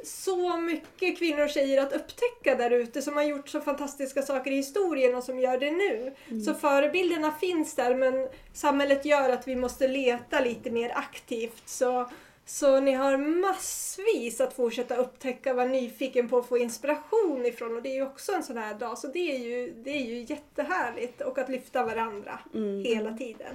så 0.05 0.57
mycket 0.57 1.18
kvinnor 1.18 1.44
och 1.44 1.50
tjejer 1.50 1.83
att 1.83 1.92
upptäcka 1.92 2.55
där 2.55 2.70
ute 2.70 3.02
som 3.02 3.16
har 3.16 3.22
gjort 3.22 3.48
så 3.48 3.61
fantastiska 3.61 4.22
saker 4.22 4.50
i 4.50 4.57
historien 4.57 5.14
och 5.14 5.24
som 5.24 5.38
gör 5.38 5.59
det 5.59 5.70
nu. 5.70 6.14
Så 6.44 6.55
förebilderna 6.55 7.33
finns 7.33 7.74
där 7.74 7.94
men 7.94 8.29
samhället 8.52 9.05
gör 9.05 9.31
att 9.31 9.48
vi 9.48 9.57
måste 9.57 9.88
leta 9.88 10.40
lite 10.40 10.70
mer 10.70 10.92
aktivt. 10.94 11.62
Så 11.66 12.11
så 12.49 12.81
ni 12.81 12.93
har 12.93 13.17
massvis 13.17 14.41
att 14.41 14.53
fortsätta 14.53 14.97
upptäcka, 14.97 15.55
vara 15.55 15.67
nyfiken 15.67 16.29
på 16.29 16.39
att 16.39 16.47
få 16.47 16.59
inspiration 16.59 17.47
ifrån 17.47 17.77
och 17.77 17.83
det 17.83 17.89
är 17.89 17.95
ju 17.95 18.03
också 18.03 18.33
en 18.33 18.43
sån 18.43 18.57
här 18.57 18.75
dag 18.75 18.99
så 18.99 19.07
det 19.07 19.35
är 19.35 19.39
ju, 19.39 19.75
det 19.85 19.91
är 19.91 20.05
ju 20.07 20.21
jättehärligt 20.29 21.21
och 21.21 21.39
att 21.39 21.49
lyfta 21.49 21.85
varandra 21.85 22.39
Mm. 22.55 22.85
hela 22.85 23.13
tiden. 23.13 23.55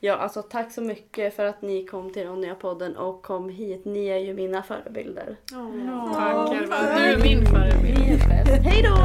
Ja, 0.00 0.14
alltså 0.16 0.42
tack 0.42 0.72
så 0.72 0.80
mycket 0.82 1.36
för 1.36 1.44
att 1.44 1.62
ni 1.62 1.84
kom 1.86 2.12
till 2.12 2.22
Ronja-podden 2.26 2.96
och 2.96 3.22
kom 3.22 3.48
hit. 3.48 3.84
Ni 3.84 4.06
är 4.08 4.18
ju 4.18 4.34
mina 4.34 4.62
förebilder. 4.62 5.36
Tack 5.50 5.58
Ja, 5.86 6.54
Elva, 6.56 6.76
tack. 6.76 6.96
du 6.98 7.04
är 7.04 7.22
min 7.22 7.46
förebild. 7.46 8.20
Hej 8.64 8.82
då! 8.82 8.96